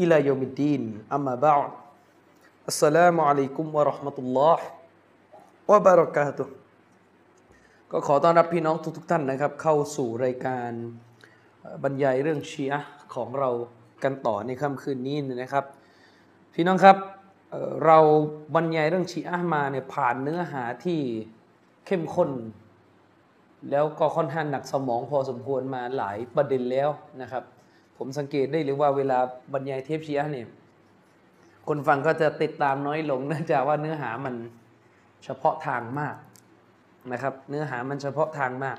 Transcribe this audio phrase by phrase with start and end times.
[0.00, 1.52] อิลายมิดดีนอัมมาบะ
[2.66, 4.40] อัสสลามุอะลัยกุมวะราะห์มะตุล
[7.90, 10.70] ก็ขอต้อนรับพี่น้องทุกๆท่านนะครับ เข้าสู่รายการ
[11.82, 12.80] บรรยายเรื่องชีอะ
[13.14, 13.50] ของเรา
[14.04, 15.64] กันต่อในค่ำคืนนี้นะครับ
[16.54, 16.96] พี่น้องครับ
[17.84, 17.98] เรา
[18.54, 21.00] บรรยายเรื่องชีอะมาเนี่ยผ่านเนื้อหาที่
[21.86, 22.30] เข้มข้น
[23.70, 26.88] แล้วก็ค่อนข้างหนักสมองพอสมควรมาหลายประเด็นแล้ว
[27.22, 27.44] นะครับ
[27.98, 29.18] ผมสังเกตได้เลยว่าเวลา
[29.52, 30.46] บรรยายเทปชีอะห์เนี่ย
[31.68, 34.34] คนฟังก็จะติดตามน้อยลงเนื่องจากว่าเนื้อหามัน
[35.24, 36.16] เฉพาะทางมาก
[37.12, 38.78] นะครับ เนื้อหามันเฉพาะทางมาก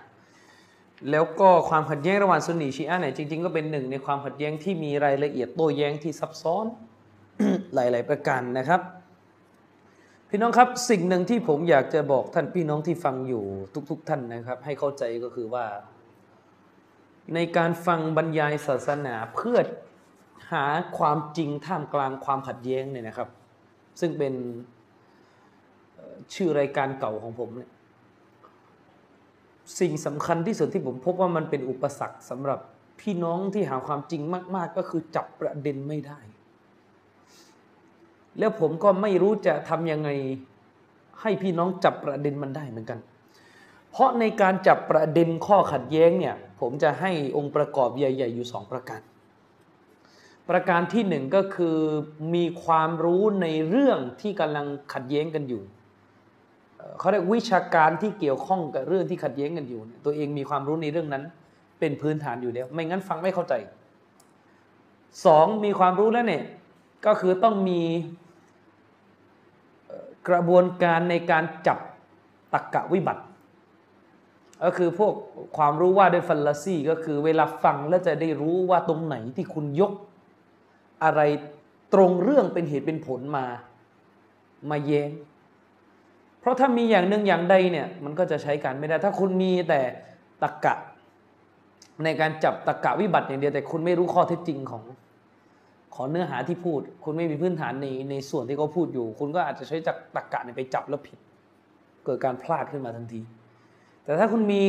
[1.12, 6.66] แล้วก็ความขัดแย้งระหว่างซุนนีชีอะเนี่ยจริง ๆ ก็เป็นหนึ่งในความขัดแย้งที่มีรายละเอียดโต้แย้งที่ซับซ้อน
[7.74, 8.82] หลาย ๆ ประการนะครับ
[10.30, 13.44] พี่น้องครับสิ่งหนึ่งที่ผมอยากจะบอกท่านพี่น้องที่ฟังอยู่
[13.90, 15.66] ทุก ๆ ท่านนะครับ ให้เข้าใจก็คือว่า
[17.36, 19.58] ในการฟังบรรยายศาสนาเพื่อ
[20.52, 20.66] หา
[20.98, 23.30] ความจริงท่ามกลางความขัดแย้งเนี่ยนะครับ
[24.00, 24.34] ซึ่งเป็น
[26.34, 27.72] ชื่อรายการเก่าของผมเนี่ย
[29.80, 32.60] สิ่งสำคัญที่สุดที่ผมพบว่ามันเป็นอุปสรรคสำหรับ
[33.02, 34.22] พี่น้องที่หาความจริง
[34.56, 36.20] มาก ๆ ก็คือจับประเด็นไม่ได้
[38.40, 40.10] แล้วผมก็ไม่รู้จะทำยังไง
[41.22, 43.00] ให้พี่น้องจับประเด็นมันได้เหมือนกัน
[43.92, 49.02] เพราะในการจับประเด็นข้อขัดแย้งเนี่ย ผมจะให้องค์ประกอบใหญ่ ๆ อยู่สองประการ
[50.50, 51.78] ประการที่หนึ่งก็คือ
[52.36, 55.64] มีความรู้ในเรื่องที่กำลังขัดแย้งกันอยู่
[57.00, 61.24] เขาเรียกวิชาการที่เกี่ยวข้องกับเรื่องที่ขัดแย้งกันอยู่ ตัวเองมีความรู้ในเรื่องนั้น
[61.80, 63.54] เป็นพื้นฐานอยู่แล้ว ไม่งั้นฟังไม่เข้าใจ
[65.26, 66.44] สองมีความรู้แล้วเนี่ย
[67.06, 67.82] ก็คือต้องมี
[70.30, 71.78] กระบวนการในการจับ
[72.54, 73.24] ตักกะวิบัติ
[74.64, 75.14] ก็คือพวก
[75.58, 79.92] ความรู้ว่าด้วยฟัลลาซีก็คือเวลาฟังแล้วจะได้รู้ว่าตรงไหนที่คุณยก
[81.04, 81.22] อะไร
[81.94, 83.46] ตรงเรื่องเป็นเหตุเป็นผลมา
[84.70, 85.12] มาแย้ง
[86.40, 89.82] เพราะถ้ามีอย่างหนึ่งอย่างใดเนี่ยมันก็จะใช้การไม่ได้ ถ้าคุณมีแต่
[90.44, 90.76] ตะกกะ
[92.04, 94.84] ในการจับตะกกะวิบัติอย่างเดียวแต่คุณไม่รู้ข้อเท็จจริงของ
[95.96, 101.18] ของเนื้อหาที่พูด คุณไม่มีพื้นฐานในในส่วนที่เขาพูดอยู่ คุณก็อาจจะใช้จากตะกะเนี่ยไปจับแล้วผิด
[102.06, 103.22] เกิดการพลาดขึ้นมาทันที
[104.10, 104.64] แต่ถ้าคุณมี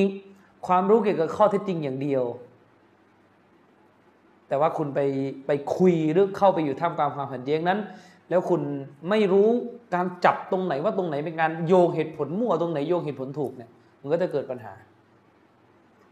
[0.66, 2.24] ความรู้เกี่ยวกับข้อเท็จจริงอย่างเดียว
[4.48, 5.00] แต่ว่าคุณไป
[5.46, 7.78] ไปคุยหรือเข้าไปอยู่ท่ามกลางความขัดแย้งนั้น
[8.30, 8.60] แล้วคุณ
[9.08, 9.48] ไม่รู้
[9.94, 13.70] การจับตรงไหนว่าตรงไหนเป็นการโยงเหตุผลมั่วตรงไหนโยงเหตุผลถูกเนี่ย
[14.00, 14.74] มันก็จะเกิดปัญหา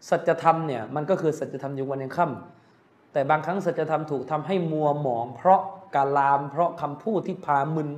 [0.09, 5.61] สัจธรรมเนี่ยมันก็คือสัจธรรมยังวันยังค่ำแต่บางครั้งสัจธรรมถูกทำให้มัวหมอง เพราะ
[5.95, 7.89] การลามเพราะคำพูดที่พามึน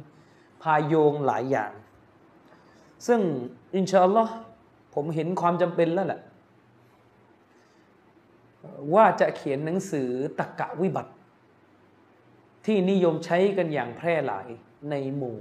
[0.62, 1.73] พาโยงหลายอย่าง
[3.07, 3.21] ซึ่ง
[3.77, 4.35] อินชาอัลลอฮ์
[4.95, 6.21] ผมเห็นความจำเป็นแล้วแหละ
[8.95, 11.12] ว่าจะเขียนหนังสือตะกะวิบัติ
[12.67, 14.47] ที่นิยมใช้กันอย่างแพร่หลาย
[14.91, 15.39] ในหมู่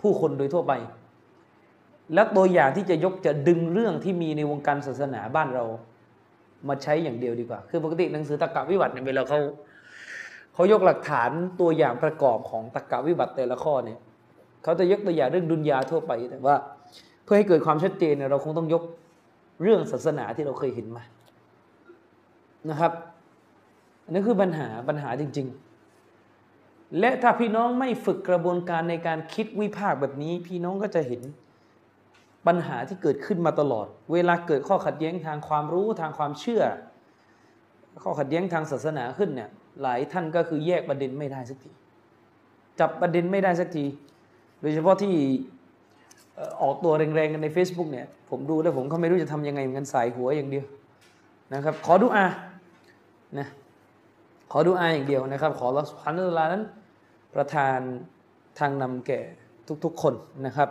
[0.00, 0.72] ผู้คนโดยทั่วไป
[2.14, 5.64] และตัวอย่างที่จะยกจะดึงเรื่องที่มีในวงการศาสนาบ้านเรา
[6.68, 9.40] มาใช้อย่างเดียวดีกว่า คือปกติหนังสือตะกะวิบัติเนี่ยเวลาเขา
[10.54, 11.30] เขายกหลักฐาน
[11.60, 13.98] ตัวอย่างประกอบของตะกะวิบัติแต่ละข้อเนี่ย
[14.62, 16.56] เขาจะยกตัวอย่างเรื่องดุนยาทั่วไปแต่ว่า
[17.24, 18.82] เพื่อให้เกิดความชัดเจนเนี่ยเราคงต้องยก
[19.62, 21.04] เรื่องศาสนาที่เราเคยเห็นมา
[22.70, 22.92] นะครับ
[24.04, 25.46] อันนี้คือปัญหาปัญหาจริง
[26.22, 31.22] ๆ และถ้าพี่น้องไม่ฝึกกระบวนการในการคิดวิพากษ์แบบนี้ พี่น้องก็จะเห็น
[32.46, 36.62] ปัญหาที่เกิดขึ้นมาตลอด เวลาเกิดข้อขัดแย้งทางความรู้ทางความเชื่อ
[38.02, 39.50] ข้อขัดแย้งทางศาสนาขึ้นเนี่ย
[39.82, 41.70] หลายท่านก็คือแยกประเด็นไม่ได้สักที
[42.80, 43.84] จับประเด็นไม่ได้สักที
[44.60, 45.14] โดยเฉพาะที่
[46.62, 50.66] ออกตัวแรงๆกันใน Facebook เนี่ยผมดูแล้วผมก็ไม่รู้จะทำยังไงเหมือนกันสายหัวอย่างเดียว
[51.54, 52.26] นะครับ ขอดูอา
[53.38, 53.48] นะ
[54.52, 56.64] ขอดูอาอย่างเดียวนะครับ ขอรัสพันธ์ลานั้น
[57.34, 57.78] ประทาน
[58.58, 59.20] ทางนำแก่
[59.84, 60.14] ทุกๆคน
[60.46, 60.68] นะครับ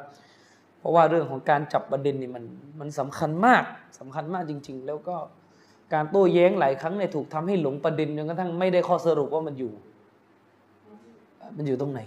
[0.79, 2.43] เพราะว่าเรื่องของการจับประเด็นนี่มัน
[2.79, 3.63] มันสำคัญมาก
[3.99, 5.15] สำคัญมากจริง ๆ แล้วก็
[5.93, 9.71] การโต้แย้งหลายครั้งเนี่ยถูกทำให้หลงประเด็นจนกระทั่งไม่ได้ข้อสรุปว่ามันอยู่
[11.57, 12.01] มันอยู่ตรงไหน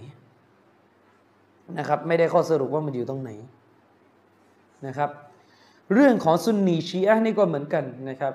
[1.79, 3.31] นะครับ ไม่ได้ข้อสรุปว่ามันอยู่ตรงไหน
[4.87, 5.11] นะครับ
[5.95, 8.35] เรื่องของซุนนีชีอะนี่ก็เหมือนกันนะครับ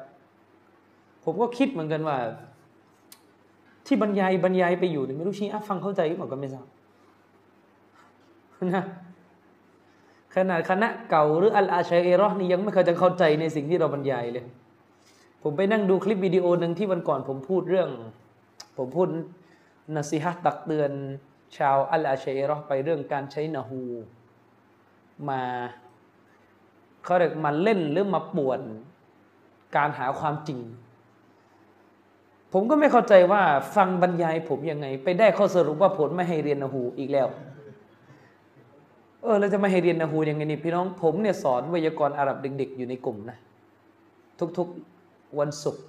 [1.23, 2.17] ผมก็คิดเหมือนกันว่า
[3.85, 6.65] ที่บรรยายบรรยายไปอยู่เนี่ยไม่รู้ชีอะฟังเข้าใจหรือเปล่าก็ไม่ทราบ
[8.75, 8.83] นะ
[10.35, 14.45] ขนาดคณะเก่าหรืออัลอาชัยเอรอนี่ยังไม่เคยจะเข้าใจในสิ่งที่เราบรรยายเลย
[15.43, 17.89] ผมไปนั่งดูคลิปวิดีโอหนึ่งที่วันก่อนผมพูดเรื่อง
[18.77, 19.07] ผมพูด
[19.95, 20.91] นัสิฮะตักเตือน
[21.57, 23.81] ชาวอัลอาชัยเอรอไปเรื่องการใช้นาฮู
[25.29, 25.41] มา
[27.03, 28.61] เขาเรียกมาเล่นหรือมาป่วน
[29.75, 30.59] การหาความจริง
[32.53, 33.41] ผมก็ไม่เข้าใจว่า
[33.75, 37.27] ฟังบรรยายผมยังไง ไปได้ข้อสรุปว่าผลไม่ให้เรียนนาฮูอีกแล้ว
[39.21, 43.37] เออเราจะไม่ให้เรียนนาฮูยังไงนี่พี่น้องผมเนี่ยสอนวยากรณ์อาหรับเด็ก ๆ อยู่ในกลุ่มนะ
[44.57, 45.83] ทุกๆวันศุกร์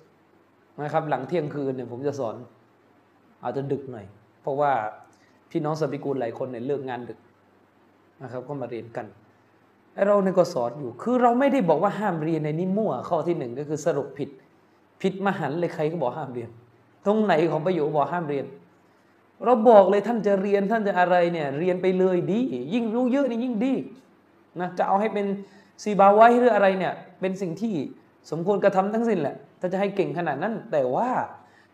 [0.83, 2.35] นะครับ หลังเที่ยงคืนเนี่ยผมจะสอน
[3.43, 4.07] อาจจะดึกหน่อย
[4.43, 4.73] เพราะว่า
[5.51, 7.19] พี่น้องสบิกูลหลายคนเนี่ยเลิกงานดึก
[8.23, 9.07] นะครับก็มาเรียนกัน
[10.07, 14.31] เราเนี่ยก็สอนอยู่ คือเราไม่ได้บอกว่าห้ามเรียนในนี้มั่วข้อที่หนึ่งก็คือสรุปผิด
[15.03, 16.49] ผิดมหันเลยใครก็บอกห้ามเรียน
[17.07, 18.47] ตรงไหนของประโยชน์บอกห้ามเรียน
[19.45, 22.41] เราบอกเลยท่านจะเรียนท่านจะอะไรเนี่ยเรียนไปเลยดี
[22.75, 23.73] ยิ่งรู้เยอะนี่ยิ่งดี
[24.61, 25.27] นะจะเอาให้เป็น
[25.83, 27.75] ซีบาไว้หรืออะไรเนี่ยเป็นสิ่งที่
[28.31, 31.11] สมควรกระทำทั้งสิ้นแหละ ถ้าจะให้เก่งขนาดนั้น แต่ว่า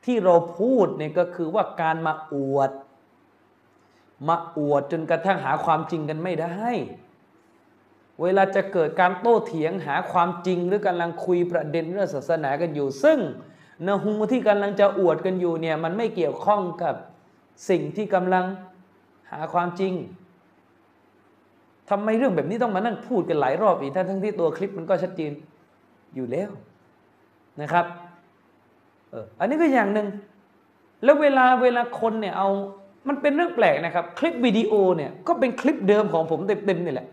[0.05, 2.71] ที่เราพูดเนี่ยก็คือว่าการมาอวด
[4.29, 6.67] มาอวดจนกระทั่งหาความจริงกันไม่ได้
[8.23, 13.19] เวลาจะเกิดการโต้เถียงหาความจริงหรือกำลังคุยประเด็นเรื่องศาสนากันอยู่ ซึ่ง
[13.87, 16.95] นหูที่กำลังจะอวดกันอยู่เนี่ยมันไม่เกี่ยวข้องกับ
[17.71, 18.45] สิ่งที่กำลัง
[19.31, 19.93] หาความจริง
[21.91, 25.33] ทำไมเรื่องแบบนี้ต้องมานั่งพูดกันหลายรอบอีกทั้งทั้งที่ตัวคลิปมันก็ชัดเจน
[26.15, 26.51] อยู่แล้ว
[27.61, 27.87] นะครับ
[29.11, 30.09] เอออันนี้ก็อย่างหนึ่ง
[31.05, 32.49] แล้วเวลาเวลาคนเนี่ยเอา
[33.09, 37.07] มันเป็นเรื่องแปลกนะครับ คลิปวิดีโอเนี่ยก็เป็นคลิปเดิมของผมเต็มๆนี่แหละ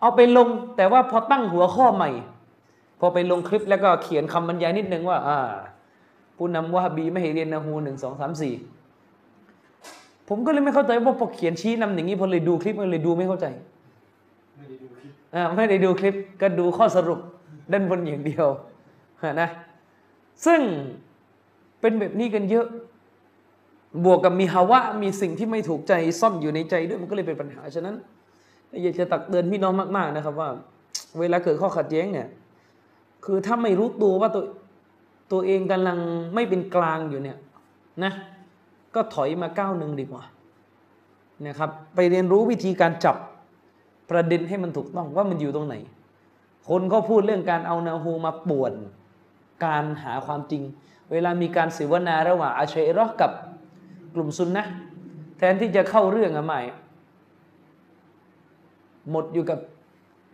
[0.00, 2.10] เอาไปลงแต่ว่าพอตั้งหัวข้อใหม่
[3.00, 5.38] พอไปลงคลิปแล้วก็เขียนคำบรรยายนิดนึงว่า อ่า
[6.36, 8.54] ผู้นำวะฮบีไม่ให้เรียนนาฮูหนึ่งสองสามสี่
[10.28, 13.46] ผมก็เลยไม่เข้าใจว่าพอเขียนชี้นำอย่างนี้พอเลยดูคลิปมันเลยดูไม่เข้าใจ
[14.56, 17.20] ไม่ได้ดูคลิปอ่าไม่ได้ดูคลิปก็ดูข้อสรุป
[17.72, 18.46] ด้านบนอย่างเดียว
[19.40, 19.48] นะ
[20.46, 20.60] ซึ่ง
[21.80, 22.66] เป็นแบบนี้กันเยอะ
[24.04, 27.94] บวกกับมีฮาวะมีสิ่งที่ไม่ถูกใจซ่อนอยู่ในใจด้วยมันก็เลยเป็นปัญหาฉะนั้น
[28.82, 30.48] อยากจะตักเตือนพี่น้องมากๆนะครับ ว่า
[31.18, 32.28] เวลาเกิดข้อขัดแย้งเนี่ย
[33.24, 34.44] คือถ้าไม่รู้ตัวว่าตัว
[35.32, 35.98] ตัวเองกำลัง
[36.34, 37.38] ไม่เป็นกลางอยู่เนี่ย
[38.04, 38.12] นะ
[38.94, 40.22] ก็ถอยมาก้าวหนึ่งดีกว่า
[41.46, 43.16] นะครับ ไปเรียนรู้วิธีการจับ
[44.10, 45.74] ประเด็นให้มันถูกต้องว่ามันอยู่ตรงไหน
[46.68, 48.72] คนเขาพูดเรื่องการเอานาฮูมาป่วน
[49.64, 50.62] การหาความจริง
[51.12, 53.30] เวลามีการสิวนาระหว่างอาเชรอกับ
[54.16, 54.64] กลุ่มซุนนะ
[55.38, 56.60] แทนที่จะเข้าเรื่องอะใหม่
[59.10, 59.58] หมดอยู่กับ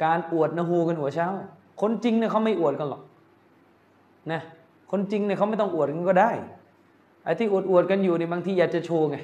[0.04, 1.28] การอวดนาฮูกันหัวเช้า
[1.80, 3.02] คนจริงเนี่ยเขาไม่อวดกันหรอก
[4.32, 4.40] นะ
[4.90, 6.30] คนจริงเนี่ยเขาไม่ต้องอวดกันก็ได้
[7.24, 9.16] ไอ้ที่อวดอวดกันอยู่ในบางทีอยากจะโชว์ไง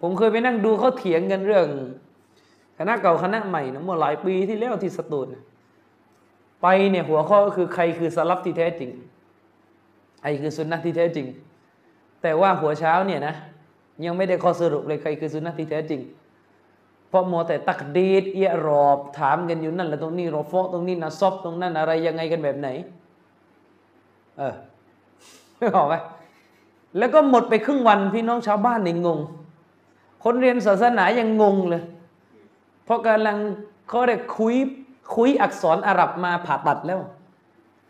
[0.00, 1.66] ผมเคยไปนั่งดูเขาเถียงกันเรื่อง
[2.78, 5.28] คณะเก่าคณะใหม่นะเมื่อหลายปีที่แล้วที่สตูล
[6.62, 8.90] ไปเนี่ยหัวข้อก็คือใครคือสลับที่แท้จริง
[10.22, 11.26] ไอ้คือสุนนะที่แท้จริง
[12.24, 13.34] แต่ว่าหัวเช้าเนี่ยนะ
[14.04, 16.00] ยังไม่ได้ข้อสรุปเลยใครคือสุนนะที่แท้จริง
[17.08, 22.68] เพราะมัวแต่ตักดีดเอียรอบถามกันอยู่นั่นแล้วตรงนี้รอฟอตรงนี้นะซอบตรงนั้นอะไรยังไงกันแบบไหน
[24.38, 24.54] เออ
[25.58, 25.94] ไม่บอกไหม
[26.98, 29.18] แล้วก็หมดไปครึ่งวันพี่น้องชาวบ้านนี่งง
[30.24, 31.82] คนเรียนศาสนายังงงเลย
[32.84, 33.36] เพราะกำลัง
[33.88, 34.54] เขาได้คุย
[35.14, 37.00] คุยอักษรอาหรับมาผ่าตัดแล้ว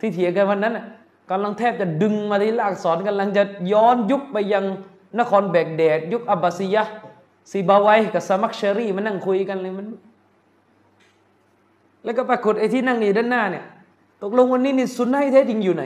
[0.01, 0.87] ที่เถียงกันวันนั้นน่ะ
[1.31, 4.65] กำลังแทบจะดึงมาที่อักษรกำลังจะย้อนยุคไปยัง
[5.19, 6.83] นครแบกแดดยุคอับบาซียะ
[7.51, 9.87] ซีบาไวกับสมักเชอรี่มานั่งคุยกันเลยมัน
[12.05, 13.65] แล้วก็ปรากฏไอ้ที่นั่งอยู่ด้านหน้าเนี่ย
[14.23, 15.85] ตกลงวันนี้นี่สุนนะแท้จริงอยู่ไหน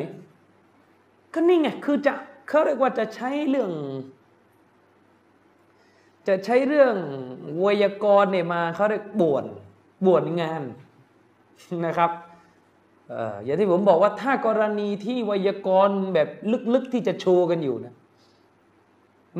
[1.32, 2.12] ก็นี่ไงคือจะ
[2.48, 3.70] เขาเรียกว่าจะใช้เรื่อง
[6.28, 6.94] จะใช้เรื่อง
[7.58, 9.44] ไวยากรณ์เนี่ยมาเขาเรียกบ่วน
[10.06, 10.62] บ่วนงาน
[11.86, 12.10] นะครับ
[13.44, 16.28] อย่างที่ผมบอกว่าถ้ากรณีที่ไวยากรณ์แบบ
[16.74, 17.94] ลึกๆที่จะโชว์กันอยู่นะ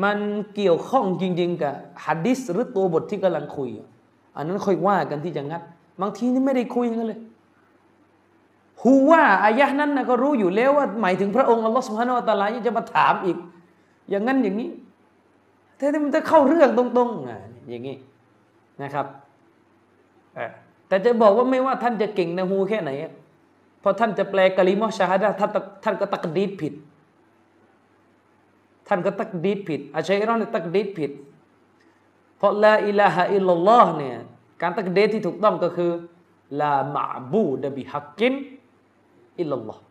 [0.03, 0.17] มัน
[0.55, 1.73] เกี่ยวข้องจริง ๆ กับ
[2.05, 3.69] ฮัดดิสหรือตัวบทที่กำลังคุย
[4.35, 5.61] อันนั้นค่อยว่ากันที่จะงัด
[6.01, 7.19] บางทีนี่ไม่ได้คุยกันเลย
[8.81, 13.37] ฮูว่าอายะนั้นนะก็รู้อยู่แล้วว่าหมายถึงพระองค์อัลลอฮฺสุบฮานาอัลตะลายจะมาถามอีก
[14.09, 14.69] อย่างนั้นอย่างนี้
[15.77, 17.95] แต่มันจะเข้าเรื่องตรงๆอะอย่างนี้
[18.83, 19.05] นะครับ
[20.87, 22.91] แต่จะบอกว่าไม่ว่าท่านจะเก่งนะฮูแค่ไหน
[23.83, 25.49] พอท่านจะแปลกะลิมอชาฮดะท่าน
[25.83, 26.73] ท่านก็ตักดีดผิด
[28.87, 31.11] ท่านก็ตักดีดผิด อาชัยรอนตักดีดผิด
[32.37, 34.17] เพราะละอิลาฮะอิลลัลลอฮ์เนี่ย
[34.61, 35.91] การตักดีดที่ถูกต้องก็คือ
[36.59, 38.33] ลามาบูดบิฮักกิน
[39.39, 39.81] อิลลัลลอฮ์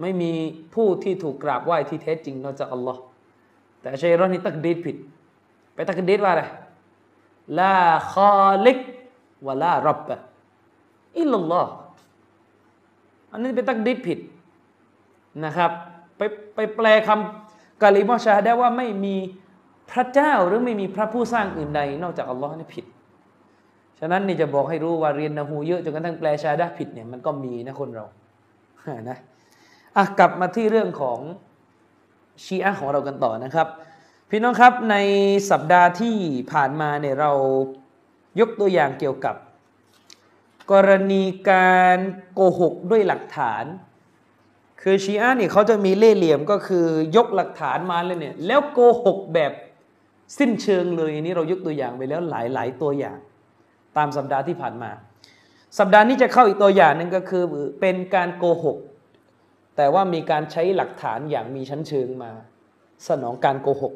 [0.00, 0.32] ไม่มี
[0.74, 3.00] ผู้ที่ถูกกราบไหว้ที่แท้จริงนอกจากอัลลอฮ์
[3.80, 4.96] แต่ชัยรอนนี่ตักดีดผิด
[5.74, 6.42] ไปตักดีดว่าอะไร
[7.60, 7.76] ลา
[8.12, 8.14] ค
[8.44, 8.78] อลิก
[9.46, 10.16] วะลารับะ
[11.18, 11.72] อิลลัลลอฮ์
[13.36, 14.18] อันนี้ไปตักดีดผิด
[15.44, 15.70] นะครับ
[16.16, 16.22] ไป
[16.54, 19.14] ไปแปลคำกาลิมอชาได้ว่าไม่มี
[19.90, 22.84] พระเจ้าหรือไม่มีพระผู้สร้างอื่นใด นอกจากอัลลอฮ์นี่ผิด
[23.98, 28.06] ฉะนั้นนี่จะบอกให้รู้ว่าเรียนนะฮูเยอะจนกระทั่งแปลชาดาผิดเนี่ยมันก็มีนะคนเรา
[29.08, 29.18] นะ
[29.96, 31.18] อะกลับมาที่เรื่องของ
[32.44, 33.68] ชีอะของเรากันต่อนะครับ
[34.30, 34.96] พี่น้องครับใน
[35.50, 36.16] สัปดาห์ที่
[36.52, 37.30] ผ่านมาเนี่ยเรา
[38.40, 39.36] ยกตัวอย่างเกี่ยวกับ
[40.72, 41.98] กรณีการ
[42.34, 43.64] โกหกด้วยหลักฐาน
[44.82, 49.52] คือชีอะนี่เขาจะมีเล่ห์เหลี่ยมก็คือยกหลักฐานมาเลยเนี่ยแล้วโกหกแบบ
[50.38, 53.18] สิ้นเชิงเลยอันนี้เรายกตัวอย่างไปแล้วหลายหลายตัวอย่าง
[53.96, 54.90] ตามสัปดาห์ที่ผ่านมา
[55.78, 57.44] สัปดาห์นี้จะเข้าอีกตัวอย่างหนึ่งก็คือ
[57.80, 58.78] เป็นการโกหก
[59.76, 62.30] แต่ว่ามีการใช้หลักฐานอย่างมีชั้นเชิงมา
[63.08, 63.94] สนองการโกหก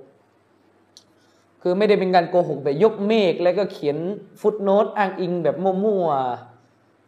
[1.63, 3.97] คือไม่ได้เป็นการโกหกแบบยกเมฆแล้วก็เขียน
[4.41, 6.50] ฟุตโนตอ้างอิงแบบมั่วๆ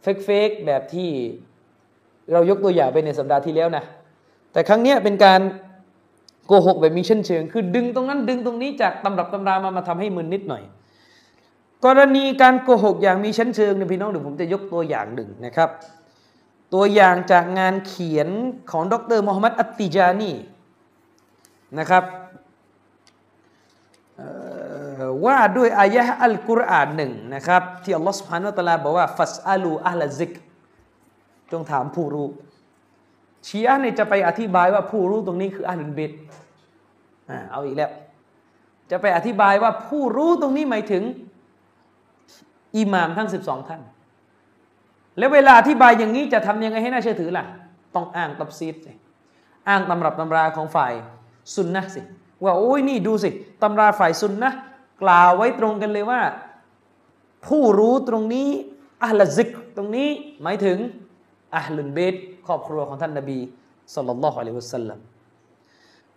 [0.03, 1.09] เฟกๆแบบที่
[2.31, 3.83] เรายกตัวอย่างไปในสัปดาห์ที่แล้วนะ
[4.53, 5.41] แต่ครั้งนี้เป็นการ
[6.47, 10.63] โกหกแบบมีชั้นเชิง คือดึงตรงนั้นดึงตรงนี้จากตำรับตำรามามาทำให้มึนนิดหน่อย
[11.85, 15.69] กรณีการโกหกอย่างมีชั้นเชิงเนี่ยพี่น้องเดี๋ยวผมจะยกตัวอย่างหนึ่งนะครับ
[16.73, 18.29] ตัวอย่างจากงานเขียน
[18.71, 20.31] ของดรมูฮัมมัดอัตติจานี
[21.79, 22.03] นะครับ
[25.25, 30.33] ว่าด้วยอายะห์อัลกุรอานหนึ่งนะครับ ที่อัลลอฮฺสุบฮานุวะตะอาลาบอกว่าฟัสอาลูอัลซิก
[31.51, 32.27] จงถามผู้รู้
[33.47, 36.11] ชีอะห์เนี่ยจะไปอธิบายว่าผู้รู้ตรงนี้คืออัลลุนบต
[37.29, 37.91] อ่าเอาอีกแล้ว
[38.91, 41.03] จะไปอธิบายว่าผู้รู้ตรงนี้หมายถึง
[42.77, 43.81] อิหม่ามทั้ง 12 ท่าน
[45.17, 47.45] แล้วเวลาอธิบายอย่างนี้จะทำยังไงให้น่าเชื่อถือล่ะ
[47.95, 48.91] ต้องอ้างตับซีดสิ
[49.69, 50.93] อ้างตำรับตำราของฝ่าย
[51.55, 52.01] ซุนนะสิ
[52.43, 53.29] ว่าโอ้ยนี่ดูสิ
[53.61, 54.51] ตำราฝ่ายซุนนะ
[55.03, 56.21] กล่าวไว้ตรงกันเลยว่า
[57.47, 58.49] ผู้รู้ตรงนี้
[59.03, 60.09] อัลซิกตรงนี้
[60.43, 60.77] หมายถึง
[61.55, 62.15] อัลลุนเบต
[62.47, 63.39] ครอบครัวของท่านนบี
[63.95, 64.99] สุลต่านละฮ์อะลัยฮิวะสัลลัม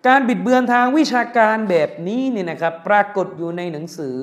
[0.07, 4.17] การบิดเบือนทางวิชาการแบบนี้เนี่ยนะครับ ปรากฏอยู่ในหนังสือ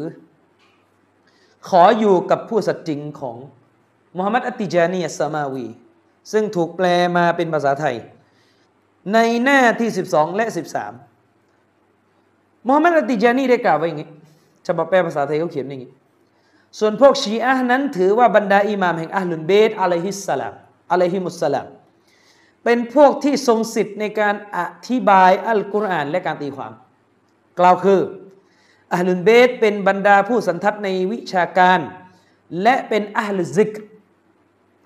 [1.69, 3.37] ขออยู่กับผู้สัตย์จริงของ
[4.15, 5.65] มุฮัมหมัดอัติจานีอัสมาวี
[6.31, 6.85] ซึ่งถูกแปล
[7.17, 7.95] มาเป็นภาษาไทย
[9.13, 10.45] ในหน้าที่ 12 และ
[11.37, 14.09] 13มุฮัมหมัดอัตติจานีได้กล่าวไว้อย่างนี้
[14.67, 15.91] ฉบับแปลภาษาไทยเขาเขียนอย่างนี้
[16.79, 20.53] ส่วนพวกชีอะห์นั้นถือว่าบรรดาอิหม่ามแห่งอัลลุนเบตอะลัยฮิสสลาม
[20.91, 21.67] อะลัยฮิมุสสลาม
[22.63, 26.71] เป็นพวกที่ทรงสิทธิ์ในการอธิบายอัลกุรอานและการตีความ
[27.59, 28.01] กล่าวคือ
[28.93, 31.79] อัลลุนเบตเป็นบรรดาผู้สันทัดในวิชาการ
[32.61, 33.71] และเป็นอัลซิก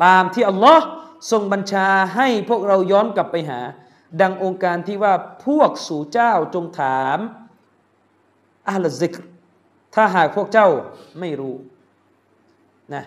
[0.03, 0.85] ตามที่อัลลอฮ์
[1.31, 3.59] ทรงบัญชาให้พวกเราย้อนกลับไปหา
[4.21, 5.13] ดังองค์การที่ว่า
[5.45, 7.17] พวกสู่เจ้าจงถาม
[8.69, 9.21] อัลซิกร
[9.97, 10.67] ถ้าหากพวกเจ้า
[11.19, 11.55] ไม่รู้
[12.93, 13.03] นะ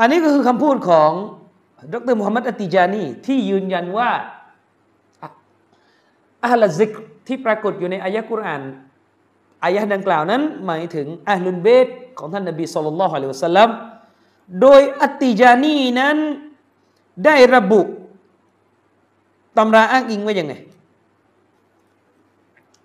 [0.00, 1.10] อันนี้ก็คือคำพูดของ
[1.92, 4.10] ดรมุฮัมมัดอตติจานีที่ยืนยันว่า
[6.44, 6.92] อัลซิก
[7.26, 8.62] ที่ปรากฏอยู่ในอายะกุรอาน
[9.64, 11.88] อายะดังกล่าวนั้น หมายถึงอัลลุนเบต
[12.18, 13.68] ของท่านนบีสุลต่านละฮ์อะลัยฮิวะสัลลัม
[14.60, 16.16] โดยอัตติจานีนั้น
[17.24, 17.80] ได้ระบุ
[19.58, 20.54] ตำราอ้างอิงไว้ยังไง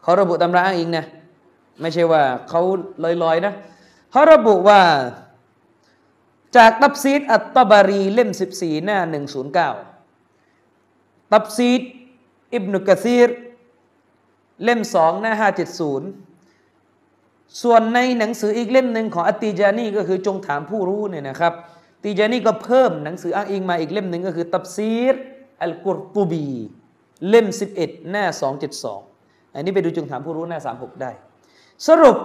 [0.01, 1.05] เขาระบุตำราอ้างอิงนะ
[1.81, 2.61] ไม่ใช่ว่าเขา
[3.23, 3.53] ลอยๆนะ
[4.11, 4.81] เขาระบุว่า
[6.57, 8.99] จากตับซีดอัตตบารีเล่ม 14 หน้า
[10.01, 11.81] 109 ตับซีด
[12.53, 13.29] อิบนุกะซีร
[14.63, 15.33] เล่ม 2 หน้า
[16.29, 21.53] 570 ส่วนในหนังสืออีกเล่มหนึ่งของอตติจานีก็คือจงถามผู้รู้เนี่ยนะครับ
[22.03, 25.15] ติจานีก็เพิ่มหนังสืออ้างอิงมาอีกเล่มหนึ่งก็คือ ตับซีร
[25.61, 26.47] อัลกุรตุบี
[27.29, 27.47] เล่ม
[27.79, 28.25] 11 หน้า
[28.89, 31.11] 272 อันนี้ไปดูจงถามผู้รู้หน้า 36 ได้
[31.87, 32.17] สรุป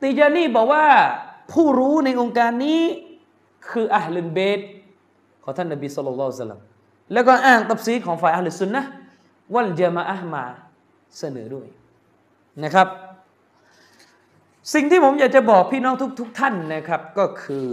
[0.00, 0.86] ติจานีบอกว่า
[1.52, 2.82] ผู้รู้ในองค์การนี้
[3.70, 4.60] คืออัลลุนเบต
[5.42, 6.60] ของท่านนบีสุลต่านละ
[7.12, 8.82] แล้วก็อ้างตับซีของฝ่ายอัลลุสุนนะ
[9.54, 10.44] วัลจมะอะมา
[11.18, 11.66] เสนอด้วย
[12.64, 12.88] นะครับ
[14.74, 17.68] สิ่งที่ผมอยากจะบอกพี่น้องทุก ๆทท่านนะครับ ก็คือ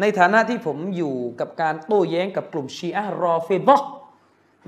[0.00, 3.82] ในฐานะที่ผมอยู่กับการโต้แย้งกับกลุ่มชีอะรอเฟบะ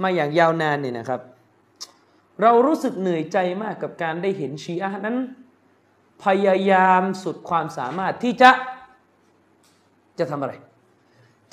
[0.03, 1.21] มาอย่างยาวนานเนี่ยนะครับ
[2.43, 5.17] เรารู้สึกเหนื่อยใจมากกับการได้เห็นชีอะห์นั้น
[6.25, 8.51] พยายามสุดความสามารถที่จะ
[10.19, 10.53] จะทำอะไร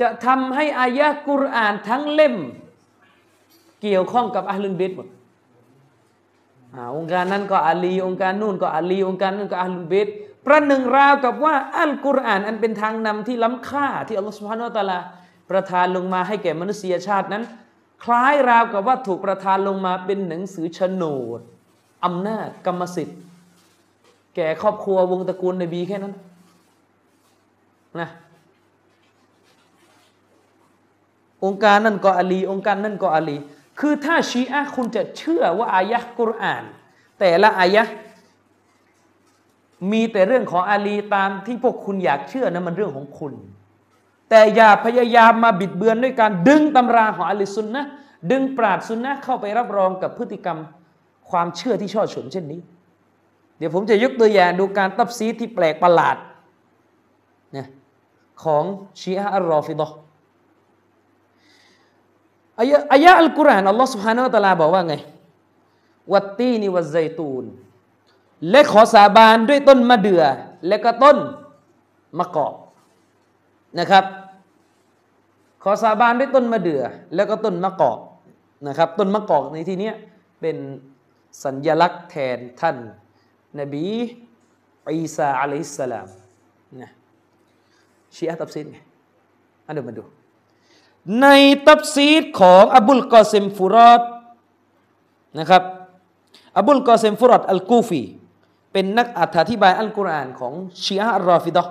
[0.01, 2.35] จะทำให้อายะกุรอานทั้งเล่ม
[3.81, 5.07] เกี่ยวข้องกับอัลลุนเบตหมด
[6.75, 10.07] อาองค์การนั้นก็อาลีองค์การนู่นก็อาลีองค์การนั้นก็อัลลุนเบต
[10.45, 14.99] ประหนึ่งราวกับว่าอัลกุรอานอันเป็นทางนำที่ล้ำค่าที่อัลลอฮฺสุบฮานาอัลตะลา
[15.49, 17.43] ประทานลงมาให้แก่มนุษยชาตินั้น
[18.03, 21.03] คล้ายราวกับว่าถูกประทานลงมาเป็นหนังสือโฉน
[21.37, 21.39] ด
[22.05, 23.19] อำนาจกรรมสิทธิ์
[24.35, 26.13] แก่ครอบครัววงตระกูลนบีแค่นั้น
[27.99, 28.09] นะ
[31.43, 33.37] องค์การนั่นก็อาลี องค์การนั่นก็อาลี
[33.79, 36.63] คือถ้าชีอะคุณจะเชื่อว่าอายะกุรอาน
[37.19, 37.83] แต่ละอายะ
[39.91, 43.33] มีแต่เรื่องของอาลีตามที่พวกคุณอยากเชื่อนะมันเรื่องของคุณ
[44.30, 47.88] แต่อย่าพยายามมาบิดเบือนด้วยการดึงตำราของอาลีซุนนะห์
[48.30, 50.58] ดึงปราดซุนนะห์เข้าไปรับรองกับพฤติกรรม
[51.30, 52.60] ความเชื่อที่ช่อฉนเช่นนี้
[53.58, 56.16] เดี๋ยวผมจะยกตัวอย่างดูการตับซีดที่แปลกประหลาด
[57.56, 57.66] นะ
[58.42, 58.64] ของ
[59.00, 59.94] ชีอะห์อัลรอฟิดะห์
[62.60, 64.94] อายะอายะอัลกุรอานอัลลอฮ์ سبحانه และ تعالى บอกว่าไง
[66.12, 67.44] วัตตีนิวัซไซตูน
[68.50, 70.24] และขอสาบานด้วยต้นมะเดื่อ
[70.68, 71.16] และก็ต้น
[72.18, 72.54] มะกอก
[73.78, 74.04] นะครับ
[75.63, 76.83] ขอสาบานด้วยต้นมะเดื่อ
[77.15, 77.99] แล้วก็ต้นมะกอก
[78.67, 79.91] นะครับ ต้นมะกอกในที่นี้
[80.41, 80.57] เป็น
[81.43, 82.77] สัญญลักษณ์แทนท่าน
[83.59, 83.85] นบี
[84.87, 86.07] อีสาอะลัยฮิสสลาม
[86.81, 86.91] นะ
[88.15, 88.77] ชีอะตับซีดไง
[89.65, 90.03] อันเดี๋ยวมาดู
[91.21, 91.27] ใน
[91.67, 94.01] ตับซีดของอบุลกอซิมฟุรอด
[95.39, 95.63] นะครับ
[96.57, 98.01] อบุลกอซิมฟุรอดอัลกูฟี
[98.71, 99.07] เป็นนัก
[99.39, 100.53] อธิบายอัลกุรอานของ
[100.83, 101.67] ชีอะห์อัลรอฟิดะ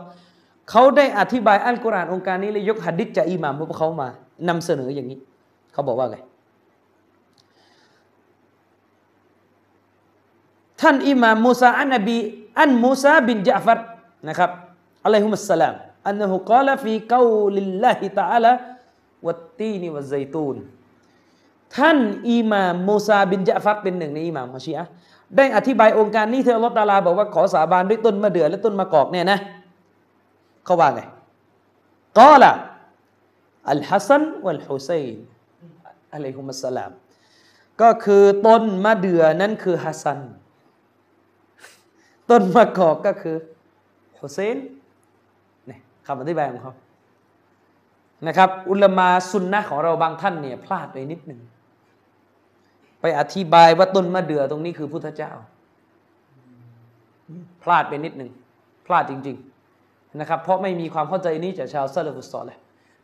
[0.70, 4.08] เขาได้อธิบายอัลกุรอานองค์การนี้เลยยกหะดิษจากอิหม่ามพวกเขามา
[4.48, 5.18] นำเสนออย่างนี้
[5.72, 6.18] เขาบอกว่าไง
[10.80, 13.78] ท่านอิหม่ามมูซาعن أبي عن موسى بن جعفر
[14.28, 14.50] นะครับ
[15.04, 15.74] عليهم السلام
[16.06, 20.56] أنه قال في قول الله تعالى والتين والزيتون
[21.76, 21.98] ท่าน
[22.30, 24.84] อิหม่ามมูซาบินจาฟัรเป็นหนึ่งในอิหม่ามมาชีอะ
[25.36, 29.38] ได้อธิบายองค์การนี้เธออัลอฮ์ตาลาบอกว่าขอสาบานด้วยต้นมะเดื่อและต้นมะกอกเนี่ยนะ
[30.70, 31.02] เขาว่าไง
[32.18, 32.52] กอละ
[33.70, 35.14] อัลฮัสซันวัลฮุซัยน
[36.14, 36.90] อะลัยฮุมัสสลาม
[37.82, 40.20] ก็คือต้นมะเดื่อนั้นคือฮัสซัน
[42.30, 43.36] ต้นมะกอกก็คือ
[44.20, 44.56] ฮุเซน
[45.68, 46.74] นี่คำอธิบายของเขา
[48.26, 51.40] นะครับ อุลมาซุนนะของเราบางท่านเนี่ยพลาดไปนิดหนึ่ง
[53.00, 55.32] ไปอธิบายว่าต้นมะเดื่อตรงนี้คือพุทธเจ้า
[57.62, 58.30] พลาดไปนิดหนึ่ง
[58.86, 59.49] พลาดจริง ๆ
[60.20, 62.58] นะครับเพราะไม่มีความเข้าใจนี้จากชาวซาลฟุสซอลเลย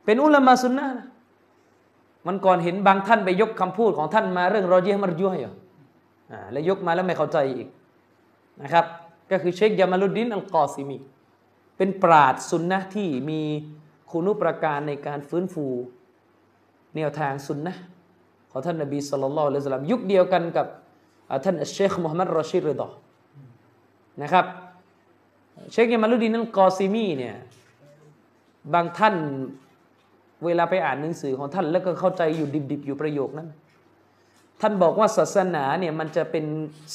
[0.04, 1.06] เป็นอุลามาซุนนะนะ
[2.26, 7.68] มันก่อนเห็นบางท่านไปยกคำพูดของท่านมาเรื่องรอเยมารยุยอ่าแล้วยกมาแล้วไม่เข้าใจอีก
[8.62, 8.84] นะครับ
[9.30, 10.98] ก็คือเชคยามาลุดดินอัลกอซิมี
[11.76, 13.40] เป็นปราดซุนนะที่มี
[14.10, 15.66] คุณุปการในการฟื้นฟู
[16.96, 17.74] แนวทางซุนนะ
[18.50, 20.66] ของท่านนบีสุลต่านละสลัมยุคเดียวกันกับ
[21.44, 22.88] ท่านอัชเชคมุฮัมมัดรอชิดริดอ
[24.22, 24.44] นะครับ
[25.72, 27.36] เชคยามาลุดดินอัลกอซิมีเนี่ย
[28.74, 29.14] บางท่าน
[30.44, 33.48] เวลาไปอ่านหนังสือของท่านแล้วก็เข้าใจอยู่ดิบๆอยู่ประโยคนั้น
[34.60, 36.44] ท่านบอกว่าศาสนาเนี่ยมันจะเป็น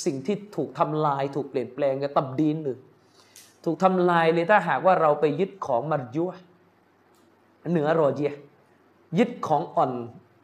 [0.06, 2.78] สิ่งที่ถูกทำลาย ถูกเปลี่ยนแปลงกับตับดีนหรือ
[3.66, 6.38] ถูกทำลายเลยถ้าหากว่าเราไปยึดของมัรยุะ
[7.72, 8.34] เหนือรอเจีย
[9.20, 9.92] ยึดของอ่อน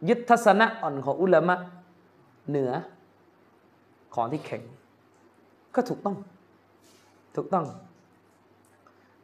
[0.10, 1.56] ยึดทัศนะอ่อนของอุลามะ
[2.50, 2.72] เหนือ
[4.16, 4.62] ของที่แข็ง
[5.76, 6.16] ก็ถูกต้อง
[7.36, 7.66] ถูกต้อง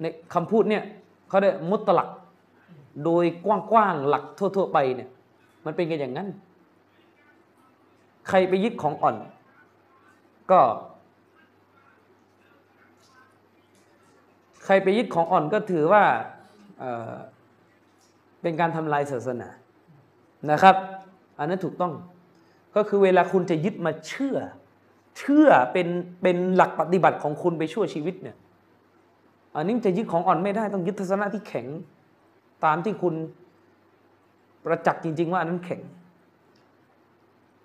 [0.01, 0.83] ในคำพูดเนี่ย
[1.29, 2.09] เขาได้มุตลัก
[3.03, 5.09] โดยกว้างๆหลักทั่ว ๆ ไปเนี่ย
[5.65, 6.27] มันเป็นกันอย่างนั้น
[8.29, 9.15] ใครไปยึดของอ่อน
[10.51, 10.59] ก็
[14.65, 16.03] ใครไปยึดของอ่อนก็ถือว่า
[16.79, 19.49] เเป็นการทำลายศาสนา
[20.51, 20.75] นะครับ
[21.39, 21.93] อันนั้นถูกต้อง
[22.75, 24.37] ก็คือเวลาคุณจะยึดมาเชื่อ
[25.17, 25.87] เชื่อเป็น
[26.21, 28.35] เป็นหลักปฏิบัติของคุณไปชั่วชีวิตเนี่ย
[29.55, 31.67] อันนี้จะยึดของอ่อนไม่ได้ต้องยึดทัศนะที่แข็ง
[32.65, 33.15] ตามที่คุณ
[34.63, 35.81] ประจักษ์จริง ๆ ว่าอันนั้นแข็ง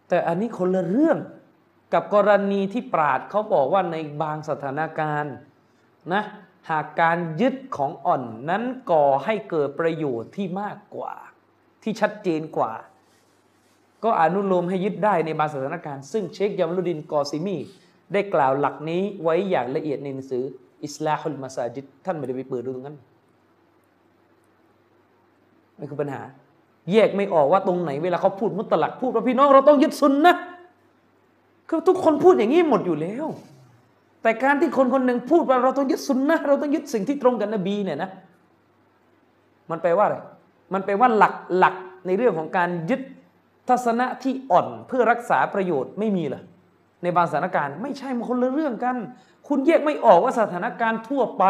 [0.08, 1.18] แต่อันนี้คนละเรื่อง
[1.92, 5.34] กับกรณีที่ปราดเขาบอกว่าในบางสถานการณ์
[6.12, 6.22] นะ
[6.70, 11.12] หากการยึดของอ่อนนั้นก่อให้เกิดประโยชน์ที่มากกว่า
[11.82, 12.72] ที่ชัดเจนกว่า
[14.04, 17.58] ก็อนุโลมให้ยึดได้ในบางสถานการณ์ ซึ่งเชคยามลุดินกอซิมี
[18.12, 20.44] ได้กล่าวหลักนี้ไว้อย่างละเอียดในหนังสือ
[20.84, 22.96] อิสลาฮุลมาซาจิดท่านไม่ได้ไปเปิดดูตรงนั้น
[25.78, 26.20] นี่คือปัญหา
[26.92, 30.34] แยกไม่ออกว่าตรงไหนเวลาเขาพูดมุตลักพูดว่าพี่น้องเราต้องยึดซุนนะ
[31.68, 33.26] คือทุกคนพูดอย่างนี้หมดอยู่แล้ว
[34.22, 38.10] แต่การที่คนคนหนึ่งพูดว่าเราต้องยึดซุนนะเราต้องยึดสิ่งที่ตรงกับนบีเนี่ยนะ
[39.70, 40.16] มันแปลว่าอะไร
[40.72, 41.74] มันแปลว่าหลักหลัก
[42.06, 43.00] ในเรื่องของการยึด
[43.68, 46.42] ทัศนะที่อ่อนเพื่อรักษาประโยชน์ไม่มีเหรอ
[47.02, 48.96] ในบางสถานการณ์ไม่ใช่มันคนละเรื่องกัน
[49.48, 51.44] คุณแยกไม่ออกว่าสถานการณ์ทั่วไป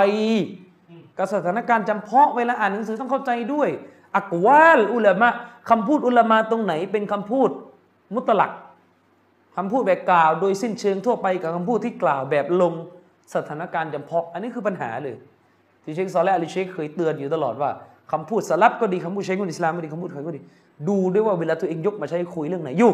[1.19, 3.69] กับสถานการณ์จำเพาะเวลาอ่านหนังสือต้องเข้าใจด้วย
[4.17, 5.29] อักวาลอุลามะ
[5.71, 7.51] คำพูดอุลามะตรงไหนเป็นคำพูด
[8.15, 8.53] มุตลัก
[9.57, 12.73] คำพูดแบบกล่าวโดยสิ้นเชิงทั่วไปกับคำพูดที่กล่าวแบบลง
[13.35, 15.17] สถานการณ์จำเพาะ อันนี้คือปัญหาเลย
[15.85, 17.71] ที่เชคซอลและอลิเชคเคยเตือนอยู่ตลอดว่า
[18.13, 20.41] คำพูดสลับก็ดีคำพูดใช้คนอิสลามก็ดีคำพูดใครก็ดี
[20.89, 22.93] ดูด้วยว่าเวลาตัวเองยกมาใช้คุยเรื่องไหนอยู่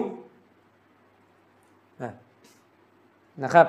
[3.45, 3.67] นะครับ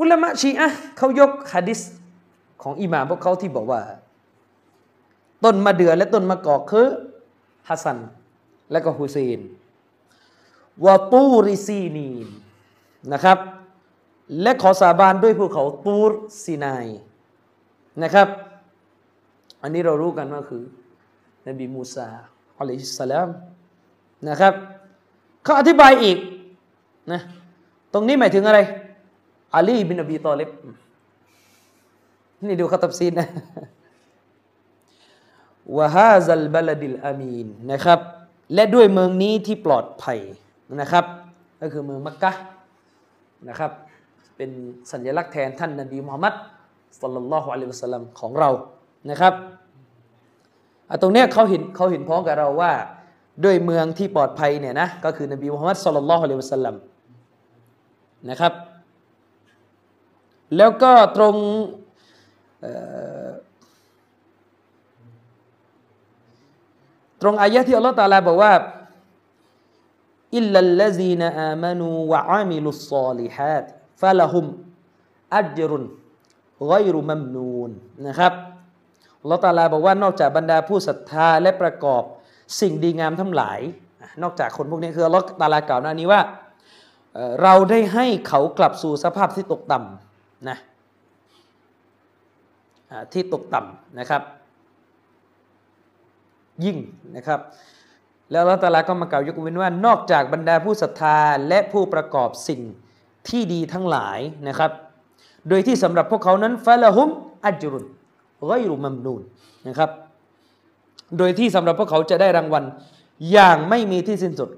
[0.00, 1.80] อุลามะชีอะเขายกฮะดิษ
[2.62, 3.80] ของอิหม่ามพวกเขาที่บอกว่า
[5.44, 6.88] ต้นมะเดื่อและต้นมะกอกคือ
[7.68, 7.98] ฮัสซัน
[8.72, 9.40] และก็ฮุเซน
[10.84, 12.28] วาตูริซีนีน
[13.12, 13.38] นะครับ
[14.42, 16.86] และขอสาบานด้วยภูเขาตูรซีนาย
[18.02, 18.28] นะครับ
[19.62, 20.64] อันนี้เรารู้กันว่าคือ
[21.46, 22.08] นบีมูซา
[22.58, 23.28] อะลัยฮิสสลาม
[24.28, 24.54] นะครับ
[25.44, 26.18] เขาอธิบายอีก
[27.12, 27.20] นะ
[27.92, 28.60] ตรงนี้หมายถึงอะไร
[29.56, 30.50] อาลีบินอบีตอเลบ
[32.46, 33.28] นี่ดูขตับซีนนะ
[35.76, 38.00] วะฮาซัลบลดิลอามีนนะครับ
[38.54, 40.18] และด้วยเมืองนี้ที่ปลอดภัย
[40.80, 41.04] นะครับ
[41.60, 42.32] ก็คือเมืองมักกะ
[43.48, 43.70] นะครับ
[44.36, 44.50] เป็น
[44.92, 46.34] สัญลักษณ์แทนท่านนบีมุฮัมมัด
[47.00, 48.50] สัลลัลลอฮุอะลัยฮิวะสัลลัมของเรา
[49.10, 49.34] นะครับ
[51.00, 52.72] ตรงนี้เขาเห็นเขาเห็นพ้องกับเราว่า
[53.44, 56.74] ด้วยเมืองที่ปลอดภัยเนี่ยนะก็คือนบีมุฮัมมัดสัลลัลลอฮุอะลัยฮิวะสัลลัม
[58.30, 58.52] นะครับ
[60.56, 61.36] แล้วก็ตรง
[67.22, 68.52] ตรงอายะที่อัลลอฮฺตาลาบอกว่า
[70.36, 73.64] อิลลัลลซีนอามานูวะอามิลุสซอลิฮัต
[74.00, 74.46] ฟะละฮุม
[75.36, 75.84] อัจรุน
[76.68, 77.70] ไกรุมัมนูน
[78.06, 78.32] นะครับ
[79.20, 82.02] อัลลอฮฺตาลาบอกว่านอกจากบรรดาผู้ศรัทธาและประกอบ
[82.60, 83.60] สิ่งดีงามทั้งหลาย
[84.22, 86.20] นอกจากคนพวกนี้คืออัลลอฮฺตาลากล่าวหน้านี้ว่า
[87.42, 90.03] เราได้ให้เขากลับสู่สภาพที่ตกต่ำ
[90.48, 90.56] นะ
[93.12, 94.22] ที่ตกต่ำนะครับ
[96.64, 96.76] ยิ่ง
[97.16, 97.40] นะครับ
[98.30, 102.60] แล้วอัลลอฮฺตาลาก็มากล่าวยกเว้นว่านอกจากบรรดาผู้ศรัทธาและผู้ประกอบสิ่ง
[103.28, 104.70] ที่ดีทั้งหลายนะครับ
[105.48, 107.08] โดยที่สำหรับพวกเขานั้นฟาละฮุม
[107.46, 107.84] อัจรุน
[108.48, 109.22] ไกรุมัมนูน
[109.68, 109.90] นะครับ
[111.18, 112.64] โดยที่สำหรับพวกเขาจะได้รางวัล
[113.32, 114.50] อย่างไม่มีที่สิ้นสุด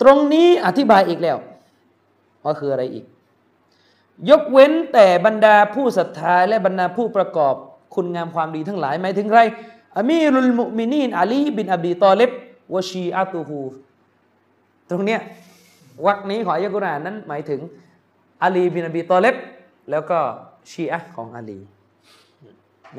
[0.00, 1.38] ตรงนี้อธิบายอีกแล้ว
[2.44, 3.04] ว่าคืออะไรอีก
[4.30, 7.54] ยกเว้นแต่บรรดาผู้ศรัทธาและบรรดาผู้ประกอบ
[7.94, 9.40] คุณงามความดีทั้งหลายหมายถึงใคร
[9.96, 12.30] อามีรุลมุมินีนอาลีบินอบีตอเลบ
[12.74, 13.60] วชีอาตูฮู
[14.90, 15.20] ตรงเนี้ย
[16.06, 17.60] วักนี้ของอายะกุรอานนั้นหมายถึง
[18.42, 19.36] อาลีบินอบีตอเลบ
[19.90, 20.18] แล้วก็
[20.70, 21.58] ชีอะของอาลี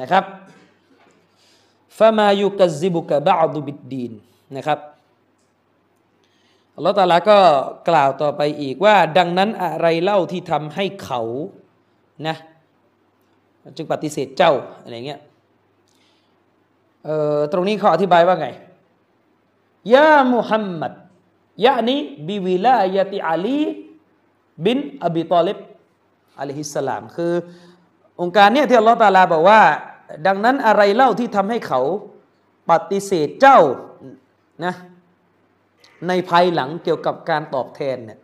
[0.01, 0.23] นะครับ
[1.97, 4.13] ฟามายุกัซิบุกะบะดุบิดดีน
[4.55, 4.79] นะครับ
[6.75, 7.39] อัลลอฮฺตาลาก็
[7.89, 11.21] กล่าวต่อไปอีกว่า ดังนั้นอะไรเล่าที่ทำให้เขา
[12.27, 12.35] นะ
[13.77, 15.19] จึงปฏิเสธเจ้าอะไรเงี้ย
[17.05, 18.47] เอ่อตรงนี้เขาอธิบายว่าไง
[19.93, 20.93] ยามุฮัมมัด
[21.65, 23.61] ยะนี้บิวิลายติอาลี
[24.65, 25.57] บินอบีตอลิบ
[26.39, 27.33] อะลัยฮิสสลาม คือ
[28.21, 29.61] องค์การเนี่ยที่อัลลอฮฺตาลาบอกว่า
[30.27, 31.81] ดังนั้นอะไรเล่าที่ทำให้เขา
[32.71, 33.59] ปฏิเสธเจ้า
[34.65, 34.73] นะ
[36.07, 38.19] ในภายหลังเกี่ยวกับการตอบแทนเนี่ย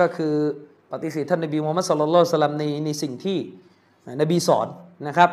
[0.00, 0.34] ก็คือ
[0.92, 3.38] ปฏิเสธท่านนบีมูฮัมมัดสุลลัลสลัมในในสิ่งที่
[4.20, 4.68] นบีสอน
[5.08, 5.30] นะครับ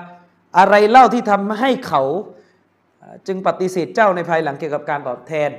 [0.58, 2.04] อะไรเล่าที่ทำให้เขา
[3.28, 5.50] จึงปฏิเสธเจ้าในภายหลังเกี่ยวกับการตอบแทน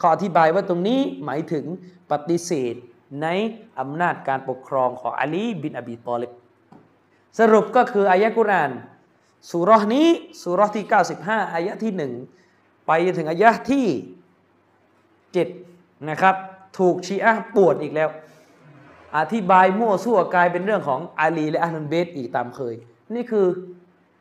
[0.00, 1.64] ขออธิบายว่าตรงนี้หมายถึง
[2.12, 2.74] ปฏิเสธ
[3.22, 3.28] ใน
[3.78, 6.32] อำนาจการปกครองของอาลีบินอบีตอลิบ
[7.38, 8.70] สรุปก็คืออายะกุราน
[9.50, 10.08] สุรนี้
[10.42, 10.86] สุรที่
[11.20, 12.12] 95 อายะที่หนึ่ง
[12.86, 13.86] ไปถึงอายะที่
[15.36, 16.34] 7นะครับ
[16.78, 18.08] ถูกชีอะปวดอีกแล้ว
[19.18, 22.74] อธิบายมั่วซั่วกลายเป็นเรื่องของอาลีและอานันเบสอีกตามเคย
[23.14, 23.46] นี่คือ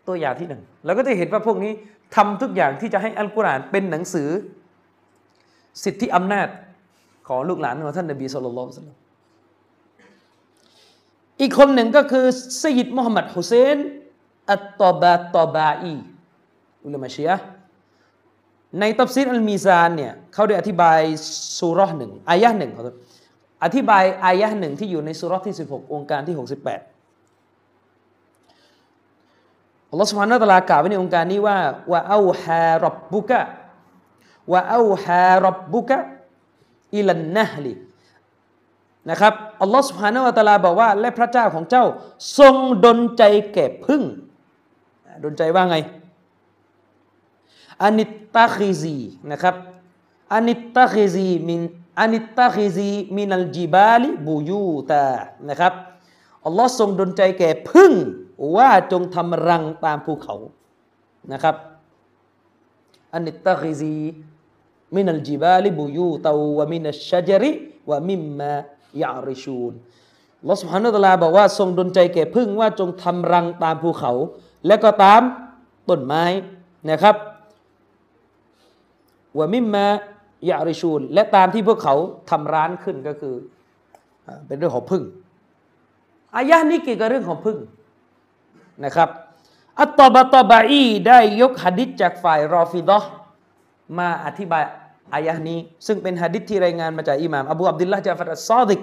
[0.08, 1.74] ตัวอย่างที่หนึ่งเราก็จะเห็นว่าพวกนี้
[2.15, 4.30] ทำทุกอย่างที่จะให้อัลกุรอานเป็นหนังสือ
[5.84, 6.48] สิทธิอำนาจ
[7.28, 8.89] ของลูกหลานของท่านนบีสุลต่าน
[11.41, 12.26] อีกคนหนึ่งก็คือ
[12.62, 13.78] สยิดมุฮัมมัดฮุเซน
[14.52, 15.96] อัตตบาตบาอี
[16.86, 17.36] อุลามะชียะ
[18.80, 20.99] ในตับซีดอัลมีซานเนี่ยเขาได้อธิบาย
[21.60, 22.71] สุรหนึ่งอายะหนึ่ง
[23.63, 26.41] อธิบายอายะหนึ่งที่อยู่ในสุรที่ 16 องค์การที่ 68
[29.89, 31.58] อัลลอฮฺสุบฮานาตะลากล่าวไว้ในองค์การนี้ว่า
[31.91, 33.41] ว่าเอาฮารับบุกะ
[34.51, 35.97] ว่าเอาฮารับบุกะ
[36.95, 37.73] อิลันนะฮลี
[39.10, 41.86] นะครับอัลลอฮฺสุบฮานาตะลาบอกว่าและพระเจ้าของเจ้า
[42.39, 44.01] ทรงดนใจแก่พึ่ง
[45.23, 45.77] ดนใจว่าไง
[47.84, 48.97] أن اتخذي
[49.31, 49.55] นะครับ
[50.34, 51.62] أن اتخذي من
[51.99, 55.06] أن اتخذي من الجبال بيوتا
[55.49, 55.73] นะครับ
[56.45, 57.91] อัลลอฮ์ทรงดลใจแก่ผึ้ง
[58.57, 60.35] ว่าจงทำรังตามภูเขา
[61.33, 61.55] นะครับ
[63.13, 69.73] أن اتخذي من الجبال بيوتا ومن الشجر ومما يعرشون
[70.49, 74.11] อัลลอฮ์ซุบฮานะฮูวะตะอาลาบอกว่าทรงดลใจแก่ผึ้งว่าจงทำรังตามภูเขา
[74.67, 75.21] และก็ตาม
[75.89, 76.23] ต้นไม้
[76.89, 77.15] นะครับ
[79.39, 79.86] วะมิมมา
[80.50, 81.95] ยาริชูน และตามที่พวกเขา
[82.30, 83.36] ทำร้านขึ้นก็คือ
[84.28, 85.04] อ่าเป็นเรื่องของพึ่ง
[86.36, 87.58] อายะห์นี้เกี่ยวกับเรื่องของพึ่ง
[88.86, 89.10] นะครับ
[89.80, 93.10] อัตตบะตบะอีได้ยกหะดิษจากฝ่ายรอฟิดะห์
[93.97, 94.63] มาอธิบาย
[95.13, 98.80] อายะห์นี้ ซึ่งเป็นหะดิษที่รายงานมาจากอิหม่ามอบูอับดุลละห์จาฟัดอัสซอดิก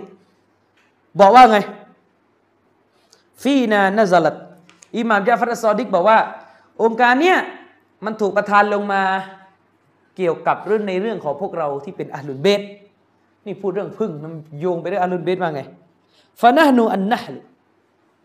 [1.21, 1.59] บอกว่าไง
[3.43, 4.37] ฟีนานะซาลัต
[4.99, 6.19] อิหม่ามจาฟัดอัสซอดิกบอกว่า
[6.83, 7.38] องค์การเนี้ย
[8.05, 9.03] มันถูกประทานลงมา
[10.16, 12.62] เกี่ยวกับเรื่องในเรื่องของพวกเราที่เป็นอัลลุนเบต
[13.46, 15.62] นี่พูดเรื่องพึ่งมันโยงไปเรื่องอัลลุนเบตมาไง
[16.40, 17.35] ฟานะนูอันนะล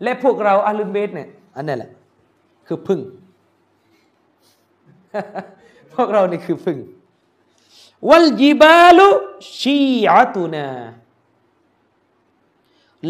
[0.04, 1.92] และพวกเราอัลลุนเบตเนี่ยอันนั้นแหละ
[2.68, 3.00] คือพึ่ง
[5.94, 6.78] พวกเรานี่คือพึ่ง
[8.10, 9.08] วัลจิบาลุ
[9.60, 9.80] ชี
[10.12, 10.68] อะตุนา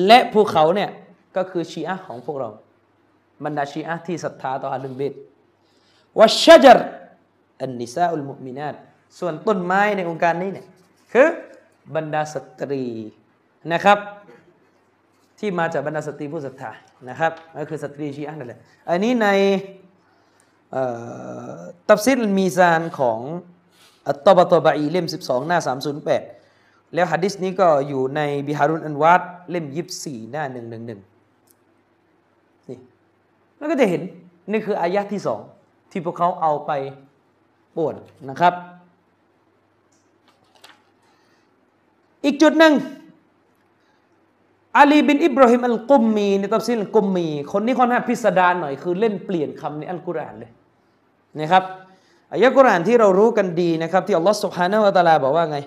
[0.05, 0.89] และภูเขาเนี่ย
[1.37, 2.49] ก็คือชีอะของพวกเรา
[3.43, 5.13] บรรดาชีอะที่ศรัทธาต่ออาลุนเบต
[6.19, 6.79] วัชชจร
[7.61, 8.75] อันนิซาอุลมุมินาต
[9.19, 10.65] ส่วนต้นไม้ในองค์การนี้เนี่ย
[11.13, 11.27] คือ
[11.95, 12.83] บรรดาสตรี
[13.73, 13.97] นะครับ
[15.39, 16.71] ที่มาจากบรรดาสตรีผู้ศรัทธา
[17.09, 19.27] นะครับก็คือสตรีชีอะห์นั่นแหละอันนี้ใน
[21.89, 23.19] ตัฟซีรอัลมีซานของ
[24.07, 25.59] อัตตบะตบะอีเล่ม 12 หน้า
[26.25, 32.77] 308 แล้วหะดิษนี้ก็อยู่ในบิฮารุลอันวารเล่มยิบสี่หน้า 111นี่
[33.57, 34.01] แล้วก็จะเห็น
[34.51, 35.41] นี่คืออายะที่สอง
[35.91, 36.71] ที่พวกเขาเอาไป
[37.75, 37.95] ปวน
[38.29, 38.53] นะครับ
[42.25, 42.73] อีกจุดหนึ่ง
[44.77, 50.51] อาลีบินอิบราฮิมอัลกุมมีในตัฟซีรกุมมี คนนี้ค่อนข้างพิสดารหน่อยคือเล่นเปลี่ยนคำในอัลกุรอานเลย
[51.39, 51.63] นะครับ
[52.33, 55.57] อายะกุรอานที่เรารู้กันดีนะครับ ที่อัลลอฮฺสุบฮานะฮูวะตะลาบอกว่าไง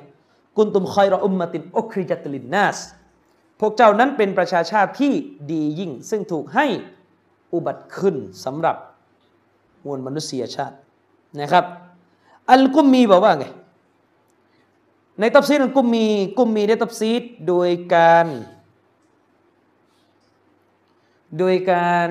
[0.58, 2.78] กุนตุมคอยรออุมมตินอุคริจัตลินนัส
[3.60, 5.12] พวกเจ้านั้นเป็นประชาชาติที่
[5.50, 6.66] ดียิ่ง ซึ่งถูกให้
[7.54, 8.76] อุบัติขึ้นสำหรับ
[9.84, 10.76] มวลมนุษยชาติ
[11.40, 11.64] นะครับ
[12.50, 13.46] อัลกุมมีบอกว่าไง
[15.20, 16.06] ในตัฟซีรอัลกุมมี
[16.38, 18.26] กุมมีได้ตัฟซีรโดยการ
[21.38, 22.08] โดยการ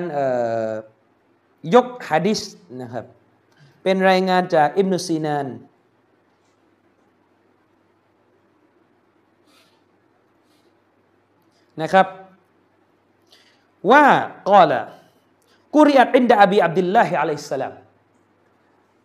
[1.74, 2.40] ยกฮะดิษ
[2.80, 3.04] นะครับ
[3.82, 5.46] เป็นรายงานจากอิบนุซีนาน
[11.82, 12.06] นะครับ
[13.90, 14.04] ว่า
[14.50, 14.80] กอละ
[15.74, 17.72] กุริอัตอินดาอบีอับดุลลาฮิอะลัยฮิสสลาม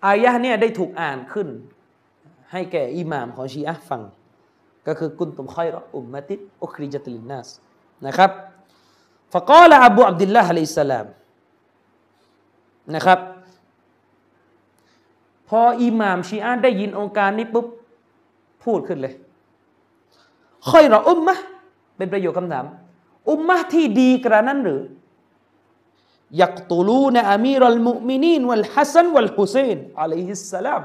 [0.06, 1.48] อายะเนี่ยได้ถูกอ่านขึ้น
[2.52, 4.02] ให้แก่อิหม่ามของชีอะห์ฟัง
[4.88, 7.50] ก็คือกุนตุมคอยรออุมมะติดอุคริจัตลินนัส
[8.08, 8.32] นะครับ
[9.34, 11.06] ฟะกอละอบูอับดุลลาฮิอะลัยสลาม
[12.96, 13.20] นะครับ
[15.50, 17.68] พออิหม่ามชีอะห์ได้ยินองค์การนี้ปุ๊บ
[18.64, 19.14] พูดขึ้นเลย
[20.70, 21.36] คอยรออุมมะ
[21.98, 22.66] เป็นประโยคคำถาม
[23.30, 24.82] อุมมะที่ดีกระนั้นหรือ
[26.42, 30.82] ยักตุลูนอามีรัลมุมินีนวัลฮัสซันวัลฮุเซนอะลัยฮิสสลาม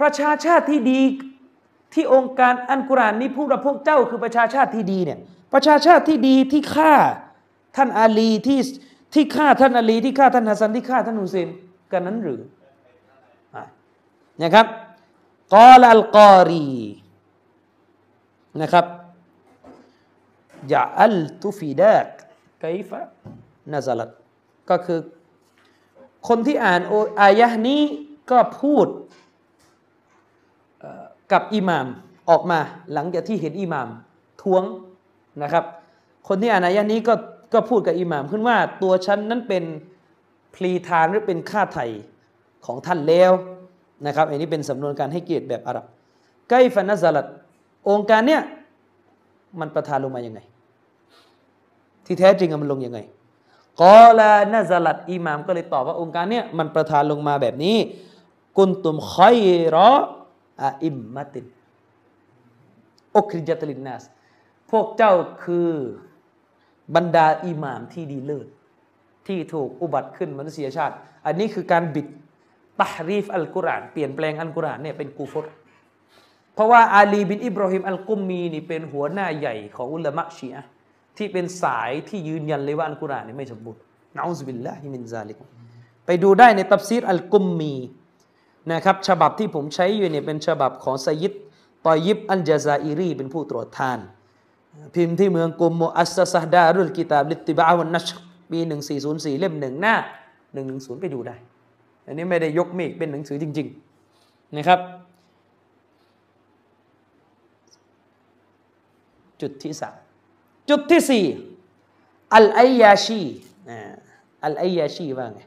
[0.00, 1.00] ประชาชาติที่ดี
[1.94, 5.18] ที่องค์การอันกุรานนี้พูดว่าพวกเจ้าคือประชาชาติที่ดีเนี่ย
[5.54, 6.94] ประชาชาติที่ดีที่ฆ่า
[7.76, 8.60] ท่านอาลีที่
[9.14, 11.48] ที่ฆ่าท่านอาลีที่ฆ่าท่านฮัสซันที่ฆ่าท่านฮุเซน
[11.92, 12.40] กันนั้นหรือ
[14.42, 14.66] นะครับ
[15.54, 16.68] กอลอัลกอรี
[18.62, 18.86] นะครับ
[20.72, 22.06] ยะอัลตุฟิดาก
[22.60, 23.00] ไกฟะ
[23.72, 24.10] นซาลัต
[24.70, 25.00] ก็คือ
[26.28, 26.80] คนที่อ่าน
[27.20, 27.82] อายะนี้
[28.30, 28.86] ก็พูด
[31.32, 31.86] กับอิหมาม
[32.30, 32.58] ออกมา
[32.92, 33.88] หลังจากที่เห็นอิหมาม
[34.42, 34.62] ท้วง
[35.42, 35.64] นะครับ
[36.28, 37.14] คนที่อ่านอายะนี้ก็
[37.54, 39.64] ก็พูดกับอิหมามขึ้นว่าตัวฉันนั้นเป็น
[40.54, 41.86] พลีทานหรือเป็นค่าไถ่
[42.66, 43.32] ของท่านแล้ว
[44.06, 45.84] นะครับอันนี้เป็นสำนวนการให้เกียรติแบบอาหรับ
[46.48, 47.26] ไกฟะนาซาลัต
[47.88, 48.42] องค์การเนี้ย
[49.60, 50.40] มันประทานลงมาอยังไง
[52.06, 52.98] ที่แท้จริงมันลงยังไง
[53.82, 57.76] กอลานาซาลัดอิหมามก็เลยตอบว่าองค์การเนี้ยมันประทานลงมาแบบนี้
[58.56, 59.38] กุนตุมคอย
[59.74, 59.90] รอ
[60.62, 61.46] อะอิมมัติน
[63.16, 64.04] อุคริจัตลินนัส
[64.70, 65.12] พวกเจ้า
[65.44, 65.70] คือ
[66.94, 68.46] บรรดาอิหมามที่ดีเลิศ
[69.26, 70.94] ที่ถูกอุบัติขึ้นมนุษยชาติ
[71.26, 72.06] อันนี้คือการบิด
[72.80, 75.46] ตะฮรีฟอัลกุรอานเปลี่ยนแปลงอัลกุรอานเนี่ยเป็นกูฟร
[76.54, 80.68] เพราะว่าอาลีบินอิบราฮิมอัลกุมมีนี่เป็นหัวหน้าใหญ่ของอุลามะชีอะห์
[81.18, 83.80] ที่เป็นสายที่ยืนยันเลยว่าอัลกุรอานนี่ไม่สมบูรณ์
[84.16, 85.36] نعوذ بالله من ذلك
[86.06, 87.74] ไปดูได้ในตัฟซีรอัลกุมมี
[88.72, 91.32] นะครับฉบับที่ผมใช้อยู่เนี่ยเป็นฉบับของไซยิด
[91.86, 93.98] ตอยิบอันจาซาอิรีเป็นผู้ตรวจทาน
[94.94, 98.08] พิมพ์ที่เมืองกุมโมอัสซะดารุลกิตาบลิตติบะวันนัช
[98.50, 98.58] ปี
[99.00, 99.94] 1404 เล่มหนึ่งหน้า
[100.48, 101.36] 110 ไปดูได้
[102.06, 103.68] อันนี้ไม่ได้ยกเมฆเป็นหนังสือจริง
[104.12, 104.80] ๆนะครับ
[109.40, 109.94] จุดที่สาม
[110.68, 111.24] จุดที่สี่
[112.34, 113.22] อัลไอยาชี
[114.44, 115.40] อัลไอยาชีว่าไง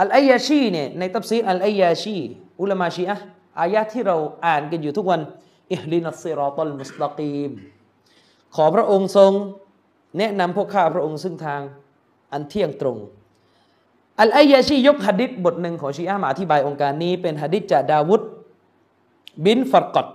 [0.00, 2.18] อัลไอยาชีเนี่ยในตัฟซีรอัลไอยาชี
[2.60, 3.16] อุลามาชีอะ
[3.60, 5.20] อายะที่เราอ่านกันอยู่ทุกวัน
[5.72, 7.50] อิฮลินัสซิรอตัลมุสตะกีม
[8.54, 9.32] ขอพระองค์ทรง
[10.18, 11.60] แนะนำพวกข้าพระองค์ซึ่งทาง
[12.32, 12.98] อันเที่ยงตรง
[14.20, 18.20] อัลไอยาชียกหะดิษบทหนึ่งของชีอะห์มาอธิบายองค์การนี้ เป็นหะดิษจากดาวุด
[19.44, 20.06] บินฟัรกอด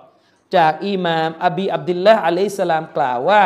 [0.55, 3.43] จากอิหม่ามอบีอับดุลละอะลัยสสลามกล่าวว่า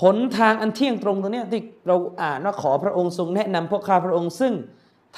[0.00, 4.52] หนทางอันเที่ยงตรงตรงนี้ที่เราอ่านว่าขอพระองค์ทรงแนะนำพวกข้าพระองค์ซึ่ง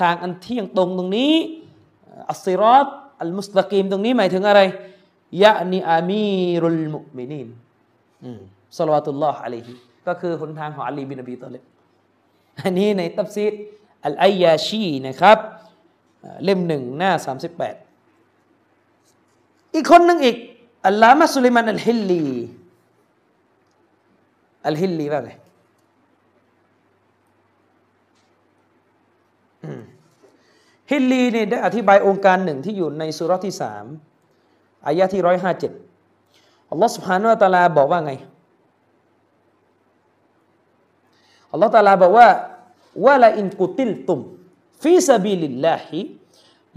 [0.00, 1.32] ทางอันเที่ยงตรงตรงนี้
[2.30, 2.86] อัสซิรอต
[3.20, 4.60] อัลมุสตะกีมตรงนี้หมายถึงอะไร
[5.42, 7.48] يعني أمير المؤمنين
[8.76, 9.72] صلوات الله عليه
[10.06, 11.62] ก็คือหนทางของอาลีบินอบีตอเลบ
[12.62, 13.52] อันนี้ในตัฟซีร
[14.06, 15.38] อัลไอยาชีนะครับ
[16.44, 17.12] เล่มหนึ่งหน้า
[17.56, 17.91] 38
[19.74, 20.36] อีกคนหนึ่งอีก
[20.86, 22.24] อัลลามะสุลิมันอัลฮิลลี
[24.66, 25.30] อัลฮิลลีว่าไง
[30.92, 33.84] ฮิลลีเนี่ยได้อธิบายองค์การหนึ่งที่อยู่ในสุรที่สาม
[34.86, 35.72] อายะที่ร้อยห้าเจ็ด
[36.70, 38.12] อัลลอฮฺสุบฮานุวะตลาบอกว่าไง
[41.52, 42.28] อัลลอฮฺตาลาบอกว่า
[43.04, 44.18] ولئن قتلتم
[44.82, 46.00] في سبيل الله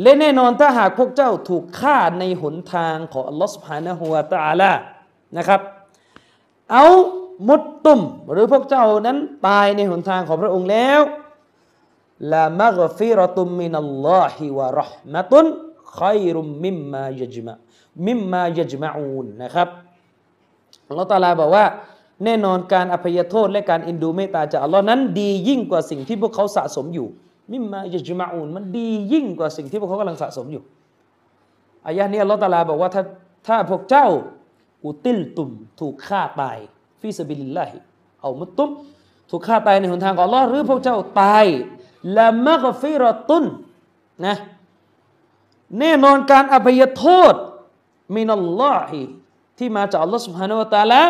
[0.01, 4.71] และแน่นอนถ้าหากพวกเจ้าถูกฆ่าในหนทางของอัลลอฮฺสุบฮานะฮูวะตาลา
[5.37, 5.61] นะครับ
[6.71, 7.99] أو متم
[8.31, 11.01] หรือพวกเจ้านั้นตายในหนทางของพระองค์แล้ว
[12.33, 19.67] لمغفرة من الله ورحمة خير مما يجمع مما يجمعون นะครับ
[20.87, 21.65] อัลลอฮฺตาลาบอกว่า
[22.23, 27.07] แน่นอนการอภัยโทษและการเอ็นดูเมตตาจากอัลลอฮ์นั้นดียิ่งกว่าสิ่งที่พวกเขาสะสมอยู่
[27.52, 30.62] มิมมายจมะอูนมันดียิ่งกว่าสิ่งที่พวกเขากำลังสะสมอยู่
[31.86, 33.02] อายะนี้อัลลอฮ์ตาลาบอกว่าถ้า
[33.46, 34.06] ถ้าพวกเจ้า
[34.84, 36.58] อุติลตุมถูกฆ่าตาย
[37.00, 37.76] ฟิสบิลิลลาฮิ
[38.20, 38.70] เอามุตตุม
[39.30, 41.46] ถูกฆ่าตายในหนทางของอัลลอฮ์หรือพวกเจ้าตาย
[42.16, 43.44] ละมักฟิรตุน
[44.26, 44.36] นะ
[45.78, 47.34] แน่นอนการอภัยโทษ
[48.16, 49.00] มินัลลอฮิ
[49.58, 51.02] ที่มาจากอัลลอฮ์ سبحانه และ تعالى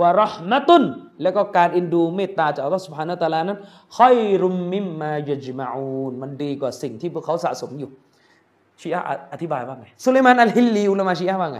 [0.00, 0.84] ورحمة
[1.22, 3.58] แล้วก็การเอ็นดูเมตตาจากอัลลอฮฺสุบฮานาตะลานั้น
[3.96, 7.90] خير مما يجمعونมันดีกว่าสิ่งที่พวกเขาสะสมอยู่
[8.80, 9.00] ชีอะ
[9.32, 11.58] อธิบายว่าไงสุลัยมานอัลฮิลลีอุลามาชีอะว่าไง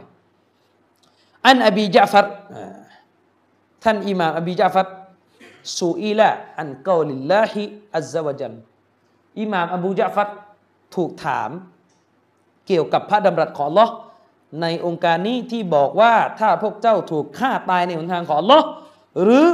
[1.46, 2.26] عن أبي جعفر
[3.84, 4.86] ท่านอิหม่ามอบีจาฟัด
[5.80, 8.52] سئل عن قول الله عز وجل
[9.40, 10.28] อิหม่ามอบูจาฟัด
[10.94, 11.50] ถูกถาม
[12.66, 13.92] เกี่ยวกับพระดำรัสของอัลลอฮ์
[14.60, 18.62] ในองค์การนี้ที่บอกว่าถ้าพวกเจ้าถูกฆ่าตายในหนทางของ Allah
[19.22, 19.44] หรือ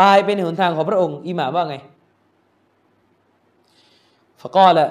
[0.00, 1.76] ตายไปในหนทางของพระองค์อิหม่าว่าไง
[4.40, 4.86] ฟะกอละ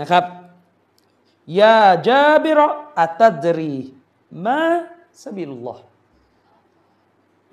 [0.00, 0.24] นะครับ
[1.60, 3.74] ยาจาบิรออัตดรี
[4.44, 4.62] มา
[5.22, 5.84] สบิลลอฮ์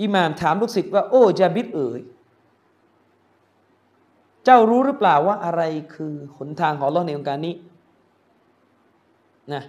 [0.02, 2.02] อิหม่ามถามลูกศิษย์ว่า โอ้จาบิรเอ๋ย
[4.46, 5.62] เจ้ารู้หรือเปล่าว่าอะไร
[5.96, 7.56] คือหนทางของ Allah ในองค์การนี้
[9.54, 9.64] นะ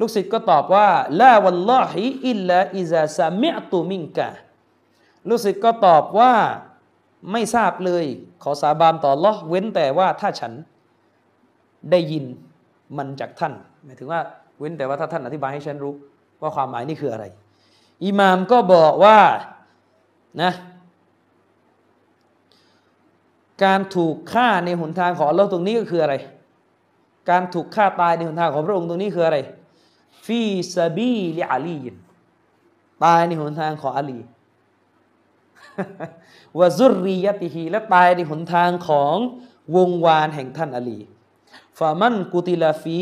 [0.00, 0.88] ลูกศิษย์ก็ตอบว่า
[1.20, 4.28] ลาวัลลอฮิอิลลาอิซาซามิอตุมิงกะ
[5.28, 6.32] ลูกศิษย์ก็ตอบว่า
[7.32, 8.04] ไม่ทราบเลย
[8.42, 10.52] ขอสาบานต่อลอเว้นแต่ว่าถ้าฉัน
[11.90, 12.24] ได้ยิน
[12.96, 13.52] มันจากท่าน
[13.84, 14.20] หมายถึงว่า
[14.58, 15.94] เว้นแต่ว่าถ้าท่านอธิบายให้ฉันรู้
[16.40, 17.24] ว่าความหมายนี่คืออะไร
[18.04, 19.18] อิหม่ามก็บอกว่า
[20.42, 20.52] นะ
[23.64, 26.14] การถูกฆ่าในหนทางของอัลลอฮ์ตรงนี้ก็คืออะไร
[27.30, 29.38] การถูกฆ่าตายในหนทางของพระองค์ตรงนี้คืออะไร
[30.26, 30.40] ฟี
[30.74, 31.78] ซาบีลิอาลี
[33.04, 34.20] ตายในหนทางของอาลี
[36.58, 39.14] วะซุรียติฮีและตายในหนทางของ
[39.76, 40.98] วงวานแห่งท่านอาลี
[41.78, 43.00] ฟามันกุติลาฟี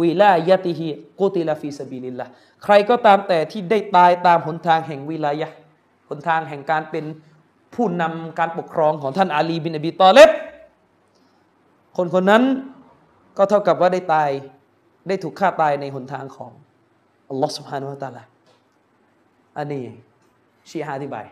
[0.00, 2.26] ولايته قتل في سبيل الله
[2.64, 5.48] ใครก็ตามแต่ที่ได้ตายตามหนทางแห่งวิลายะ
[6.08, 7.04] หนทางแห่งการเป็น
[7.74, 10.30] ผู้นำการปกครองของท่านอาลีบินอบีตอเลบ
[11.96, 12.42] คนคนนั้น
[13.36, 14.30] ก็เท่ากับว่าได้ตาย
[15.10, 16.52] ได้ถูกฆ่าตายในหนทางของ
[17.30, 18.22] อัลลอฮ์สุบฮานุวะตาลา
[19.58, 19.84] อันนี้
[20.70, 21.26] ชีอะอธิบาย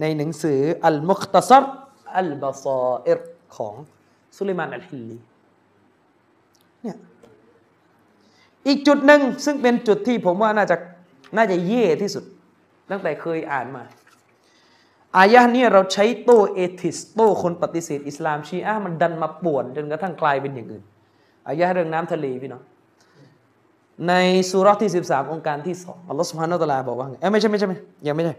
[0.00, 1.64] ในหนังสืออัลมุคตซัร
[2.18, 3.20] อัลบาซอเอร
[3.56, 3.74] ของ
[4.36, 5.18] สุลิมานอัลฮิลลี
[6.82, 6.96] เนี่ย
[8.66, 10.76] อีกจุดหนึ่งซึ่งเป็นจุดที่ผมว่าน่าจะ
[11.36, 12.24] น่าจะแย่ที่สุด
[12.90, 13.82] ตั้งแต่เคยอ่านมา
[15.18, 20.84] อายะนี้เราใช้โต้ atheist โต้คนปฏิเสธอิสลามชีอะมันดันมาป่วน จนกระทั่งกลายเป็นอย่างอื่น
[21.48, 22.62] อายะเรื่องน้ำทะเลพี่เนาะ
[24.08, 24.14] ใน
[24.50, 27.76] สุรที่ 13 องค์การที่สองอัลลอฮฺสุบฮานาอัลลอฮฺบอกว่าไงเอ้ไม่ใช่ไม่ใช่ไม่
[28.06, 28.34] ยังไม่ใช่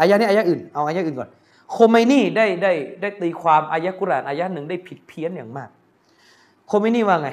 [0.00, 1.28] อายะนี้อายะอื่นเอาอายะอื่นก่อน
[1.72, 5.68] โคเมนี่ได้ได้ได้ตีความอายะกุรานอายะหนึ่งได้ผิดเพี้ยนอย่างมาก
[6.68, 7.28] โคเมนี่ว่าไง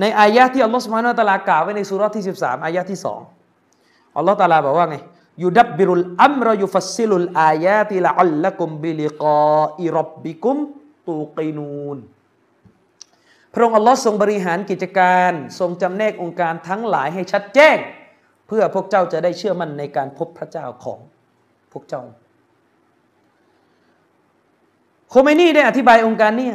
[0.00, 3.20] ในอายะที่อัลลอฮฺสุบฮานาอัลตะลากล่าวไว้ในสุรที่ 13 อายะที่สอง
[4.16, 4.96] อัลลอฮฺตะลาบอกว่าไง
[5.42, 9.24] يدبر الأمر يفصل الآيات لعلكم بلقاء
[9.60, 10.56] ربكم
[11.08, 11.98] توقنون
[13.52, 17.76] พระองค์อัลลอฮ์ทรงบริหารกิจการ ทรงจำแนกองค์การทั้งหลายให้ชัดแจ้ง
[18.46, 20.98] เพื่อพวกเจ้าจะได้เชื่อมั่นในการพบพระเจ้าของ
[21.72, 22.02] พวกเจ้า
[25.08, 26.50] โคเมนีได้อธิบายองค์การนี้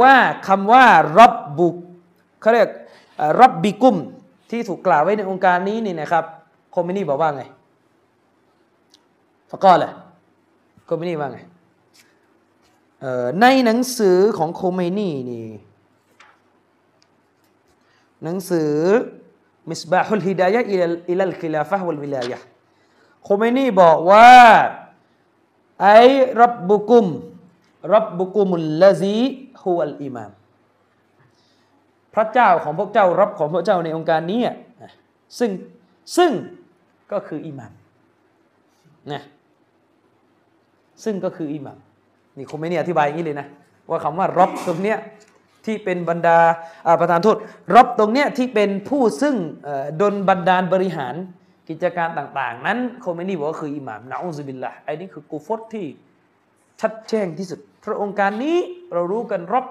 [0.00, 0.14] ว่า
[0.48, 0.86] คำว่า
[1.18, 1.76] รับบุก
[2.40, 2.68] เขาเรียก
[3.40, 3.96] รับบิกุม
[4.50, 6.24] ที่ถูกกล่าวไว้ในองค์การนี้นี่นะครับ
[6.70, 7.42] โคเมนีบอกว่าไง
[9.50, 9.92] ฟะกอแหละ
[10.86, 11.38] โคเมนีว่าไง
[13.40, 15.46] ในหนังสือของโคเมนีนี่
[18.24, 18.72] หนังสือ
[19.70, 22.38] มิสบาฮุลฮิดายะอิลอิลลคิลาฟะวัลวิลายะ
[23.24, 24.32] โคเมนีบอกว่า
[25.82, 27.06] أي ربكم
[27.94, 29.20] ربكم الذي هو
[29.62, 30.30] الإمام
[32.14, 34.40] พระเจ้าของพวกเจ้ารับของพวกเจ้าในองค์การนี้
[35.38, 35.50] ซึ่ง
[36.16, 36.30] ซึ่ง
[37.12, 37.72] ก็คืออิมาม
[39.12, 39.22] นะ
[41.04, 41.78] ซึ่งก็คืออิมาม
[42.36, 43.46] นี่คงไม่เนี่ยอธิบายอย่างนี้เลยนะ
[43.90, 44.98] ว่าคำว่ารับตรงเนี้ย
[45.68, 46.38] ที่เป็นบรรดา
[47.00, 47.36] ประธานโทษ
[47.74, 49.34] รบตรงเนี้ยที่เป็นผู้ซึ่ง
[50.00, 51.14] ดนบันดาลบริหาร
[51.68, 55.86] กิจการต่าง ๆ นั้นคงไม่นี่บอกว่าคืออิหม่ามนะอุซบิลละไอ้นี่คือกูฟตที่
[56.80, 58.56] ชัดแจ้งที่สุด พระองค์การนี้
[58.92, 59.66] เรารู้กันรบ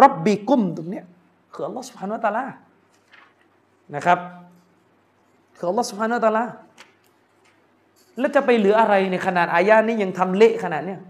[0.00, 1.04] รบบีกุมตรงเนี้ย
[1.54, 2.44] คืออัลลอฮฺสุบฮานุตะลา
[3.94, 4.18] นะครับ
[5.56, 6.44] คืออัลลอฮฺสุบฮานุตะลา
[8.18, 11.00] แล้วจะไปเหลืออะไรในขนาดอายะนี้ยังทำเละขนาดเนี้ย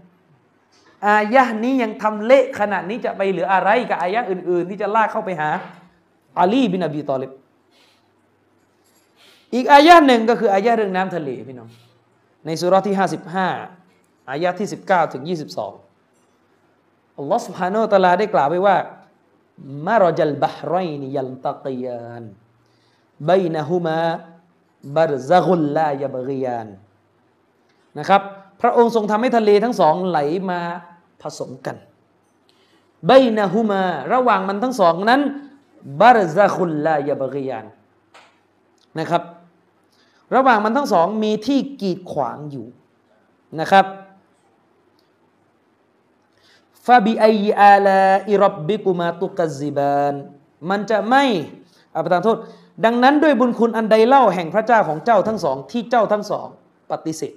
[1.07, 5.49] อายะนี้ยังทำเละขนาดนี้จะไปเหลืออะไรกับอายะอื่น ๆ ที่จะลากเข้าไปหา
[6.39, 7.31] อาลีบินอบีตอลิบ
[9.55, 11.69] อีกอายะหนึ่งก็คืออายะเรื่องน้ำทะเลพี่น้อง
[12.45, 13.47] ในสุรที่ห้าสิบห้า
[14.31, 15.73] อายะที่สิบเก้าถึงยี่สิบสอง
[17.17, 18.77] อัลลอฮฺสุบฮานุตะลาได้กล่าวไว้ว่า
[19.87, 22.23] มารจัลบะฮรนยัลตะกียาน
[23.29, 23.99] บยนะฮุมา
[24.95, 26.67] บารซะกุลลายบะกียาน
[27.99, 28.21] นะครับ
[28.61, 30.19] พระองค์ทรงทำให้ทะเลทั้งสองไหล
[30.51, 30.61] มา
[31.23, 31.77] ผสมกัน
[33.09, 33.81] บนะฮุมา
[34.13, 35.21] ระหว่างมันทั้งสองนั้น
[36.01, 37.65] บารซะกุลลายบกียาน
[38.99, 39.23] นะครับ
[40.35, 42.67] ระหว่างมันทั้งสองมีที่กีดขวางอยู่
[43.59, 43.85] นะครับ
[46.85, 47.25] ฟาบิไอ
[47.59, 50.13] อาลาอิรบบิกุมาตุกซิบาน
[50.69, 51.23] มันจะไม่
[51.95, 52.37] อาประทานโทษ
[52.85, 56.47] ดังนั้นด้วยบุญคุณอันใดเล่าแห่งพระเจ้าของเจ้าทั้งสอง ที่เจ้าทั้งสอง
[56.91, 57.33] ปฏิเสธ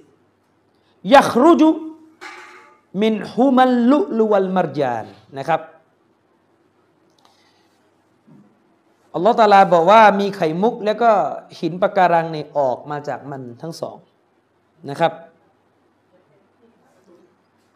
[1.13, 1.69] ยักรุจุ
[3.01, 5.05] มินฮุมัลลุลวัลมารจาน
[5.37, 5.61] นะครับ
[9.13, 11.11] อัลลอฮฺตาลาบอกว่ามีไข่มุก แล้วก็
[11.59, 13.97] หินปะการังในออกมาจากมันทั้งสอง
[14.89, 15.13] นะครับ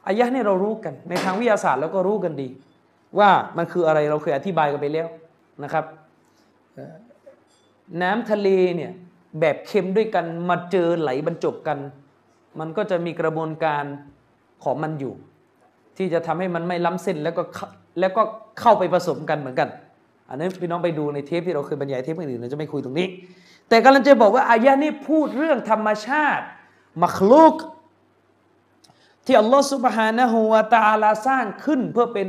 [0.08, 2.50] อายะนี่เรารู้กัน ในทางวิทยาศาสตร์เราก็รู้กันดี
[3.20, 5.08] ว่ามันคืออะไรเราเคยอธิบายกันไปแล้ว
[5.64, 5.86] นะครับ
[8.02, 8.92] น้ำทะเลเนี่ย
[9.40, 11.78] แบบเค็มด้วยกันมาเจอไหลบรรจบกัน
[12.60, 13.84] มันก็จะมีกระบวนการ
[14.64, 15.14] ของมันอยู่
[15.98, 17.44] ที่จะทำให้มันไม่ล้ำเส้นแล้วก็
[18.00, 18.22] แล้วก็
[18.60, 19.70] เข้าไปผสมกันเหมือนกัน
[20.30, 23.08] อันนี้พี่น้องไปดูในเทปที่เราเคยบรรยายเทปอื่นเราจะไม่คุยตรงนี้
[23.70, 26.46] แต่กำลังจะบอกว่าอายะนี้พูดเรื่องธรรมชาติ
[27.04, 27.56] มักลุก
[29.26, 32.28] ที่อัลลอฮฺสุบฮานะฮูวาตาลาสร้างขึ้นเพื่อเป็น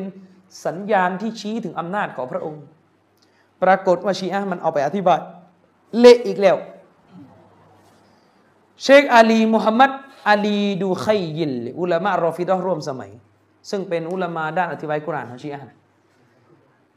[0.67, 2.63] สัญญาณที่ชี้ถึงอำนาจของพระองค์
[3.63, 5.21] ปรากฏว่าชีอะมันเอาไปอธิบาย
[5.99, 6.57] เละอีกแล้ว
[8.83, 9.91] เชคอาลีมุฮัมมัด
[10.29, 11.07] อาลีดูไค
[11.37, 13.11] ยิลอุลามะรอฟิดะร่วมสมัย
[13.71, 15.61] ซึ่งเป็นอุลามะด้านอธิบายกุรานของชีอะ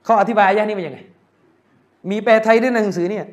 [0.04, 1.00] เขาอธิบายอายะนี้เป็นยังไง
[2.10, 3.26] มีแปลไทยด้วยในหนังสือเนี่ย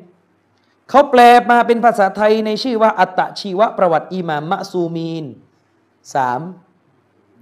[0.89, 1.21] เขาแปล
[1.51, 5.25] มาเป็นภาษาไทยในชื่อว่า อัตตชีวประวัติอิมามมะซูมีน
[6.13, 6.41] สาม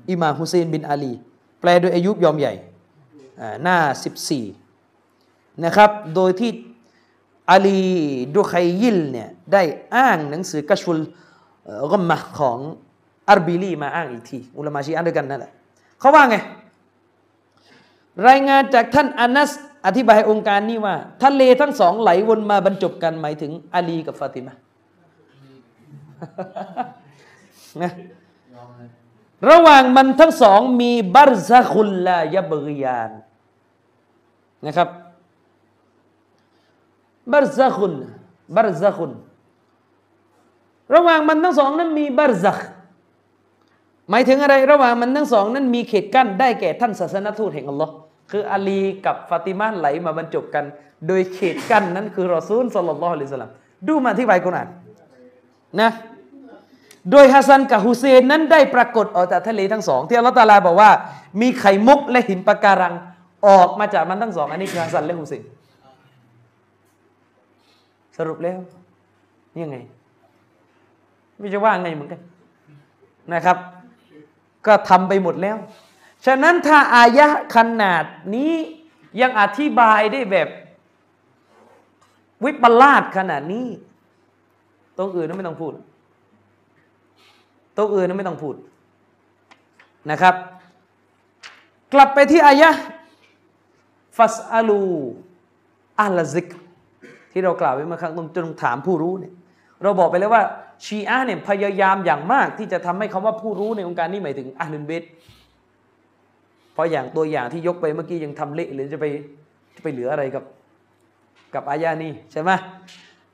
[0.09, 1.13] อิมามฮุเซนบินอาลี
[1.59, 2.53] แปลโดยอายุยอมใหญ่
[3.63, 3.77] หน้า
[4.71, 6.51] 14 นะครับ โดยที่
[7.49, 7.79] อาลี
[8.35, 9.61] ดูไคยิลเนี่ยได้
[9.95, 10.99] อ้างหนังสือกัชฟุล
[11.91, 12.59] ฆุมมะของ
[13.29, 15.51] อาร์บิลีมาอ้างอีกทีอุลามาชีอะด้วยกันนั่นแหละ
[15.99, 16.37] เขาว่าไง
[18.27, 19.51] รายงานจากท่านอานัส
[19.85, 24.53] อธิบายองค์การนี้ว่า ทะเลทั้งสองไหลวนมาบรรจบกันหมายถึงอาลีกับฟาติมา
[27.81, 27.91] นะ
[29.49, 33.11] ระหว่างมันทั้งสองมีบัรซาคุลลายบริยาน
[34.65, 34.89] นะครับ
[37.31, 37.93] บัรซาคุน
[38.55, 39.11] บัรซาคุน
[40.95, 42.59] ระหว่างมันทั้งสองนั้นมีบัรซัก
[44.09, 47.93] หมายถึงอะไร ระหว่างมันทั้งสองนั้นมีเขตกั้นได้แก่ท่านศาสนทูตแห่งอัลลอฮ์
[48.31, 50.65] คืออาลีกับฟาติมาไหลมาบรรจบกัน
[51.07, 53.51] โดยเขตกั้นนั้นคือรอซูลสลลัลลอฮุอะลัยฮิสลาม
[53.87, 54.67] ดูมาที่ใบกุรอาน
[55.81, 55.91] นะ
[57.11, 60.91] โดยฮัสซันกับฮุเซนนั้นได้ปรากฏออกจากทะเลทั้งสองที่อัลลอฮฺตาลาบอกว่า
[61.41, 62.93] มีไข่มุกและหินปะการัง
[63.47, 65.41] ออกมาจากมันทั้งสอง อันนี้คือฮัสซันและฮุเซน
[68.17, 68.59] สรุปแล้ว
[69.53, 69.77] นี่ยังไง
[71.41, 72.21] ไม่จะว่าไงเหมือนกัน
[73.33, 73.57] นะครับ
[74.65, 75.57] ก็ทำไปหมดแล้ว
[76.25, 78.53] ฉะนั้นถ้าอายะขนาดนี้
[79.21, 80.47] ยังอธิบายได้แบบ
[82.45, 83.67] วิปลาสขนาดนี้
[84.97, 85.71] ตรงอื่นนั้นไม่ต้องพูด
[87.77, 88.55] ตรงอื่นนั้นไม่ต้องพูด
[90.11, 90.35] นะครับ
[91.93, 92.69] กลับไปที่อายะ
[94.17, 94.81] ฟัสอาลู
[95.99, 96.49] อัลซิก
[97.31, 99.33] ที่เรากล่าวไว้เมื่อครั้งตรงจงถามผู้รู้เนี่ย
[99.83, 100.43] เราบอกไปแล้วว่า
[100.85, 105.03] ชีอะห์เนี่ยพยายามอย่างมากที่จะทำให้คำว่าผู้รู้ในองค์การนี้หมายถึงอัลลุนเบต
[106.73, 109.05] เพราะอย่างตัวอย่างที่ยกไปเมื่อกี้ยังทำเละหรือจะไป
[109.75, 110.43] จะไปเหลืออะไรกับ
[111.53, 112.51] กับอายานี้ใช่ไหม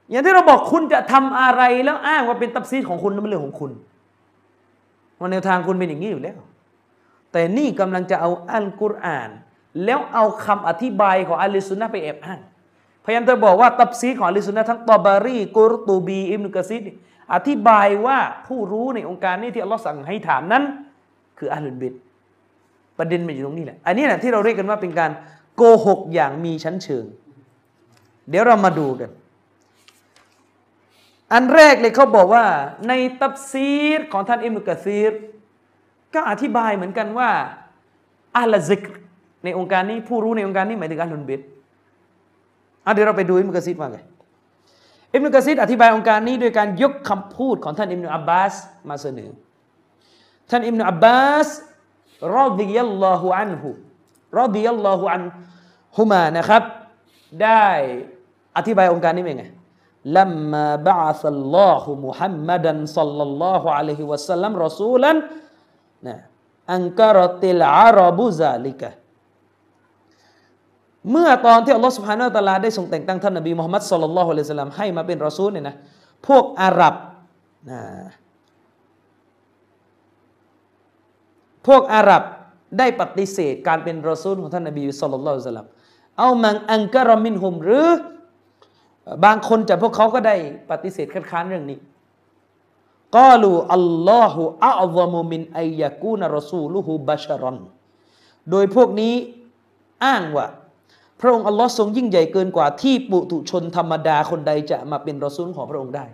[0.10, 3.72] อย่างที่เราบอกคุณจะทำอะไรแล้วอ้างว่าเป็นตับซีดของคุณนั่นเป็นเรื่องของคุณ
[5.20, 6.38] วันแนวทางคุณเป็นอย่างนี้อยู่แล้ว
[7.32, 9.30] แต่นี่กำลังจะเอาอัลกุรอาน
[9.86, 12.40] แล้วเอาคำอธิบายของอัลลิสุนนะไปแอบอ้าง
[13.04, 16.84] พยายามจะบอกว่าตับซีดของอัลลิสุนนะทั้งตอบารีกุรตูบีอิมนุกะซีด
[17.34, 20.64] อธิบายว่าผู้รู้ในองค์การนี้ที่อัลลอฮ์สั่งให้ถามนั้น
[21.40, 21.94] คืออัลลุนบิด
[22.98, 25.12] ประเด็นมันอยู่ตรงนี้แหละ อันนี้แหละที่เราเรียกกันว่าเป็นการ
[25.56, 27.06] โกหกอย่างมีชั้นเชิง
[28.30, 29.10] เดี๋ยวเรามาดูกัน
[31.34, 32.46] อันแรกเลยเขาบอกว่า
[32.88, 35.14] ในตับซีรของท่านอิมุกะซีร
[36.14, 37.30] ก็อธิบายเหมือนกันว่า
[38.38, 38.84] อัลซิก
[39.44, 41.42] ในองค์การนี้ผู้รู้ในองค์การนี้หมายถึงอัลลุนบิด
[42.94, 44.00] เดี๋ยวเราไปดูอิมุกะซีรว่าไง
[45.14, 48.54] อิมนุกะซิดอธิบายองค์การนี้โดยการยกคำพูดของท่านอิมนุอับบาส
[48.90, 49.30] มาเสนอ
[50.50, 51.48] ท่านอิมนุอับบาส
[52.38, 53.70] รอดียัลลอฮุอันหุ
[54.40, 55.24] รอดียัลลอฮุอัน
[55.98, 56.64] หุมานะครับ
[57.44, 57.68] ได้
[58.58, 59.46] อธิบายองค์การนี้เป็นไง
[60.18, 65.12] ลัมมาบะซัลลอฮุมุฮัมมัดันซัลลัลลอฮุอะลัยฮิวะสัลลัมรอซูลั
[66.08, 66.16] นะ
[66.74, 68.90] อันการติลอารับุซาลิกะ
[71.12, 75.76] เมื่อตอนที่อัลลอฮฺสุบฮานาตะลาได้ทรงแต่งตั้งท่านนบีมุฮัมมัดสุลลัลลอฮุอะลัยฮิสลามให้มาเป็นรอซูลเนี่ยนะ
[76.28, 76.96] พวกอาหรับ
[77.70, 77.82] นะ
[81.68, 82.24] พวกอาหรับ
[82.78, 85.70] ได้ปฏิเสธการเป็นรอซูลของท่านนบีสุลลัลลอฮุอะลัยฮิสลาม
[86.20, 87.88] เอามังอังการมินฮุมหรือ
[89.26, 90.36] บางคนจากพวกเขาก็ได้
[90.72, 91.80] ปฏิเสธคัดค้านเรื่องนี้
[93.18, 94.40] กาลูอัลลอฮฺ
[94.82, 97.58] อัลลอมุมินอัยยากูนรอซูลุฮูบาชารอน
[98.52, 99.16] โดยพวกนี้
[100.06, 100.48] อ้างว่า
[101.21, 106.05] พระองค์อัลลอฮ์ทรงยิ่งใหญ่เกินกว่าที่ปุถุชนธรรมดาคนใดจะมาเป็นรอซูลของพระองค์ได้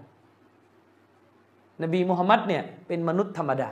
[1.82, 3.70] นบีมุฮัมมัดเนี่ยเป็นมนุษย์ธรรมดา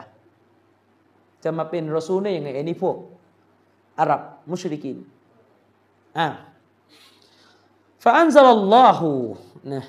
[1.44, 2.96] จะมาเป็นรอซูลได้ยังไงไอ้นี่พวก
[3.98, 4.20] อาหรับ
[4.50, 4.96] มุชริกิน
[6.18, 6.26] อ่า
[8.04, 9.10] ฟาอันซัลลัลลอฮุ
[9.72, 9.82] นะ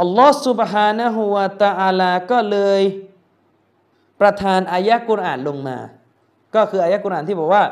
[0.00, 2.82] อัลลอฮ์ سبحانه และ تعالى ก็เลย
[4.20, 5.78] ประทานอายะกุรอานลงมา
[6.54, 7.64] ก็คืออายะกุรอานที่บอกว่า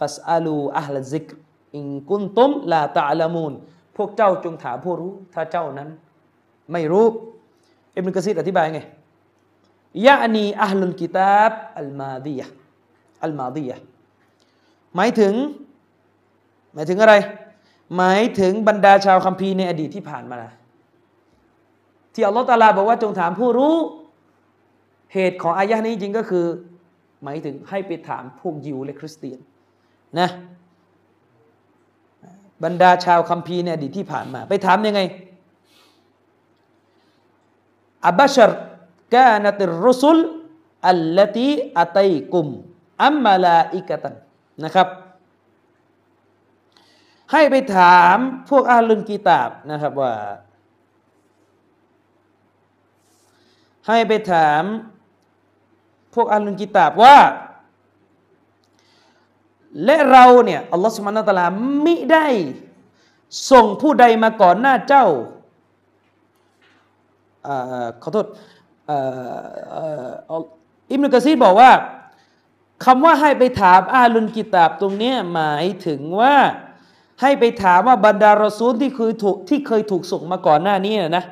[0.00, 1.28] ฟัสอาลูอัลซิก
[1.76, 3.52] อิงกุนตุมลาตะลามูน
[3.96, 5.88] พวกเจ้าจงถามผู้รู้ ถ้าเจ้านั้น
[6.72, 7.06] ไม่รู้
[7.96, 8.80] อิบนุกะซีรอธิบายไง
[10.06, 12.46] ยะนีอัลลุลกิตาบอัลมาดียะ
[13.24, 13.76] อัลมาดียะ
[14.96, 15.34] หมายถึง
[16.74, 17.14] หมายถึงอะไร
[17.96, 20.40] หมายถึงบรรดาชาวคัมภีร์ในอดีตที่ผ่านมา
[22.14, 23.74] ที่อัลลอฮฺตาลาบอกว่าจงถามผู้รู้
[25.12, 26.46] เหตุของอายะนี้จริงก็คือ
[27.24, 29.38] หมายถึงให้ไปถามพวกยิวและคริสเตียน
[30.18, 30.28] นะ
[32.64, 35.00] บรรดาชาวคัมภีร์ในอดีตที่ผ่านมา ไปถามยังไง
[38.06, 38.50] อับบาชร
[39.14, 40.18] กาณติรุสุล
[40.88, 42.46] อัลลตีอัตัยกุม
[43.04, 44.14] อัมมาลาอิกตัน
[44.64, 44.88] นะครับ
[47.32, 48.16] ให้ไปถาม
[48.50, 50.14] พวกอาลุนกีตาบนะครับว่า
[53.88, 54.62] ให้ไปถาม
[56.14, 57.16] พวกอาลุนกีตาบว่า
[59.84, 61.46] และเราเนี่ยอัลลอฮฺสุบานตะลา
[61.84, 62.26] มิได้
[63.50, 65.06] ส่งผู้ใดมาก่อนหน้าเจ้า
[67.46, 67.48] อ
[68.02, 68.26] ขอโทษ
[70.90, 71.70] อิมนุกะซีบอกว่า
[72.84, 76.34] คำว่าให้ไปถามอาลุนกิตาบตรงนี้หมายถึงว่า
[77.20, 81.24] ให้ไปถามว่าบรรดารอซูลที่เคยถูกที่เคยถูกส่งมาก่อนหน้านี้นะ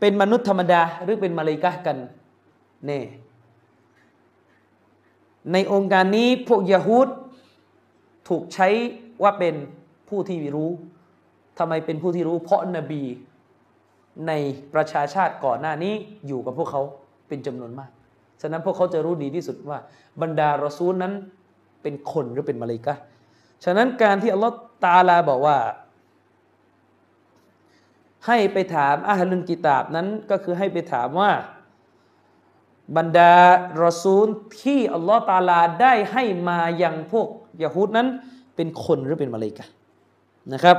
[0.00, 1.96] เป็นมนุษย์ธรรมดาหรือเป็นมาเลกะกัน
[2.86, 3.00] เน่
[5.52, 7.08] ในองค์การนี้พวกยะฮูด
[8.28, 8.68] ถูกใช้
[9.22, 9.54] ว่าเป็น
[10.08, 10.70] ผู้ที่รู้
[11.58, 13.02] ทำไมเป็นผู้ที่รู้ เพราะนบี
[14.26, 14.32] ใน
[14.74, 15.94] ประชาชาติก่อนหน้านี้
[16.26, 16.82] อยู่กับพวกเขา
[17.28, 17.90] เป็นจำนวนมาก
[18.42, 19.78] ฉะนั้นพวกเขาจะรู้ดีที่สุดว่า
[20.22, 21.12] บรรดารอซูลนั้น
[21.82, 22.94] เป็นคนหรือเป็นมาเลกะ
[23.64, 24.54] ฉะนั้นการที่อัลลอฮฺ
[24.84, 25.56] ตาลาบอกว่า
[28.26, 31.30] ให้ไปถามอาฮลุนกิตาบนั้นก็คือให้ไปถามว่า
[32.96, 33.32] บรรดา
[33.84, 34.26] รอซูล
[34.62, 37.28] ที่อัลลอฮ์ตาลาได้ให้มาอยังพวก
[37.62, 38.08] ยะฮูดนั้น
[38.56, 39.66] เป็นคนหรือเป็นมาเลกะ
[40.52, 40.76] นะครับ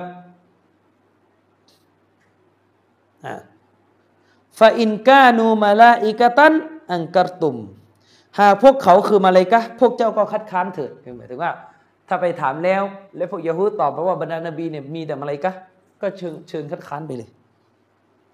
[4.60, 6.54] ฟาอินกานูมาลาอิกตัน
[6.94, 7.58] อังกัรตุม
[8.40, 11.52] หากพวกเขาคือมาเลกะพวกเจ้าก็คัดค้านเถิดหมายถึงว่า
[12.08, 12.84] ถ้าไปถามแล้ว
[13.16, 15.52] แล้วพวกยะฮูดตอบมาว่าบรรดานบีเนี่ยมีแต่มาเลกะ
[16.02, 17.30] ก็เชิญเชิญคัดค้านไปเลย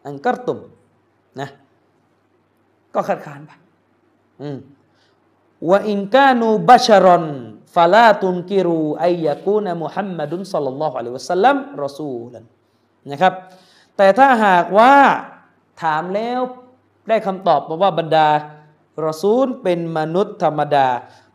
[0.06, 0.60] อังกัรตุม
[1.42, 1.50] นะ
[2.96, 3.52] ก็คัดค้านไป
[5.70, 7.26] ว่าอินกานูบัชรอน
[7.76, 12.44] ฟาลาตุนกิรูไอยากูนะมุฮัมมัดุนสัลลัลลอฮุอะลัยฮิวะสัลลัมรอซูลัน
[13.12, 13.34] นะครับ
[13.98, 14.94] แต่ถ้าหากว่า
[15.84, 16.40] ถามแล้ว
[17.10, 18.28] ได้คำตอบมาว่าบรรดา
[19.06, 20.88] รอซูลเป็นมนุษย์ธรรมดา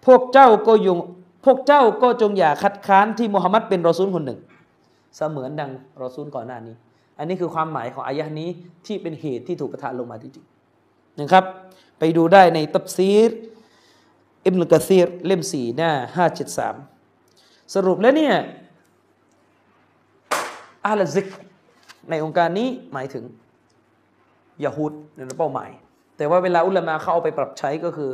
[0.07, 0.99] พวกเจ้าก็ยง
[1.45, 4.39] พวกเจ้าก็จงอย่าคัดค้านที่มุฮัมมัดเป็นรอซูลคนหนึ่ง
[5.17, 5.71] เสมือนดัง
[6.03, 6.75] รอซูลก่อนหน้านี้
[7.19, 8.49] อันนี้คือความหมายของอายะนี้
[8.87, 11.45] ที่เป็นเหตุที่ถูกประทานลงมาจริงๆนะครับ
[11.99, 13.31] ไปดูได้ในตับซีร
[14.45, 16.77] อิบนุกะซีรเล่มสี่หน้าห้าเจ็ดสาม
[17.75, 18.35] สรุปแล้วเนี่ย
[20.85, 21.27] อาลซิก
[22.11, 23.25] ในองค์การนี้หมายถึง
[24.65, 25.71] ยาฮูดในเป้าหมาย
[26.17, 28.11] แต่ว่าเวลาอุลามะเขาเอาไปปรับใช้ก็คือ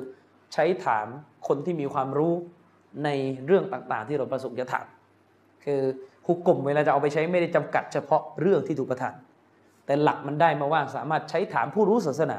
[0.53, 1.07] ใช้ถาม
[1.49, 2.35] คนที่มีความรู้
[3.05, 3.09] ใน
[3.47, 4.87] เรื่องต่าง ๆ ที่เราประสงค์จะถาม
[5.65, 5.81] คือ
[6.27, 9.15] ฮุกกลมเวลาจะเอาไปใช้ไม่ได้จำกัดเฉพาะเรื่องที่ถูกประทาน
[9.87, 12.39] แต่หลักมันได้มาว่าสามารถใช้ถามผู้รู้ศาสนา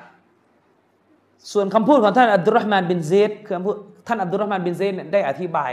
[1.51, 3.77] ส่วนคำพูดของท่านอับดุลรห์มานบินเซดคือคำพูด
[4.07, 5.71] ท่านอับดุลรห์มานบินเซดได้อธิบาย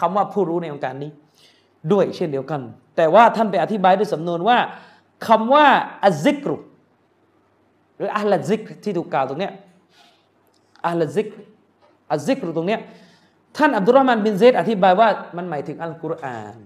[0.00, 1.10] คำว่าผู้รู้ในองค์การนี้
[1.92, 2.60] ด้วยเช่นเดียวกัน
[2.96, 4.58] แต่ว่าท่านไปอธิบายด้วยสำนวนว่า
[5.26, 5.66] คำว่า
[6.04, 6.56] อัซิกรุ
[7.96, 9.52] หรืออัลซิกที่ถูกกล่าวตรงเนี้ย
[10.86, 11.28] อัลซิก
[12.12, 12.80] อัซิกรุตรงเนี้ย
[13.56, 16.56] ท่านอับดุลรห์มานบินเซดอธิบายว่ามันหมายถึงอัลกุรอาน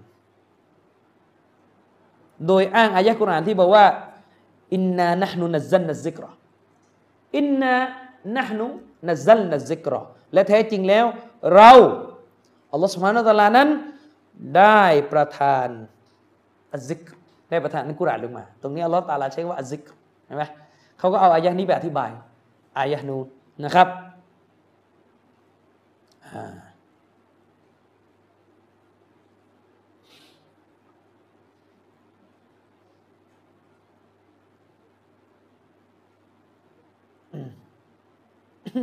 [2.47, 3.85] โดยอ้างอายะกุรอานที่บอกว่า
[4.75, 6.25] إنا نحن نزلنا الذكر
[7.39, 10.01] إنا نحن نزلنا الذكر
[10.33, 11.07] และแท้จริงแล้ว
[11.55, 11.73] เรา
[12.73, 13.69] อัลลอฮฺสุบฮานาตะลานั้น
[14.57, 15.69] ได้ประทาน
[16.75, 17.01] อัซิก
[17.51, 19.83] ได้ประทานในกุรอานลงมา ตรงนี้อัลลอฮฺตาลาใช้ว่าอัซิก
[20.27, 20.45] เห็นไหม
[20.99, 22.11] เขาก็เอาอายะนี้ไปอธิบาย
[22.79, 23.27] อายะนูน
[23.65, 23.89] นะครับ
[26.27, 26.57] อ่า
[38.75, 38.77] น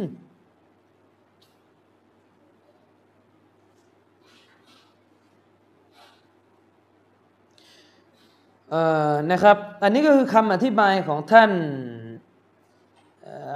[9.35, 11.51] ะครับ อันนี้ก็คือคำอธิบายของท่าน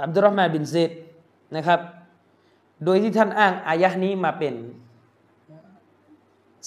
[0.02, 0.90] อับดุลรห์มานบินเซด
[1.56, 1.80] นะครับ
[2.84, 4.54] โดยที่ท่านอ้างอายะนี้มาเป็น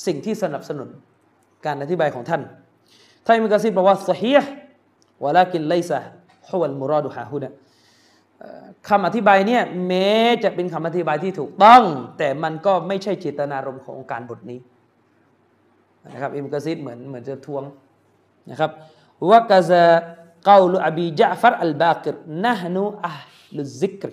[0.06, 0.90] สิ่งที่สนับสนุน
[1.66, 2.42] การอธิบายของท่าน
[3.26, 4.52] ท่านมุกะซิบบอกว่าสฮีห์
[5.24, 6.00] ولكن ليس هو
[6.50, 7.52] المراد ها هنا
[8.90, 10.10] คำอธิบายเนี่ยแม้
[10.44, 11.84] จะเป็นคำอธิบายที่ถูกต้อง
[12.18, 14.60] แต่มันก็ไม่ใช่เจตนารมณ์ขององค์การบทนี้
[16.12, 17.64] นะครับอิบนุกะซีดเหมือนเหมือนจะทวง
[18.50, 18.72] นะครับ
[19.32, 23.20] وكذا قول أبي جعفر الباقر نحن أهل
[23.56, 24.10] الذكر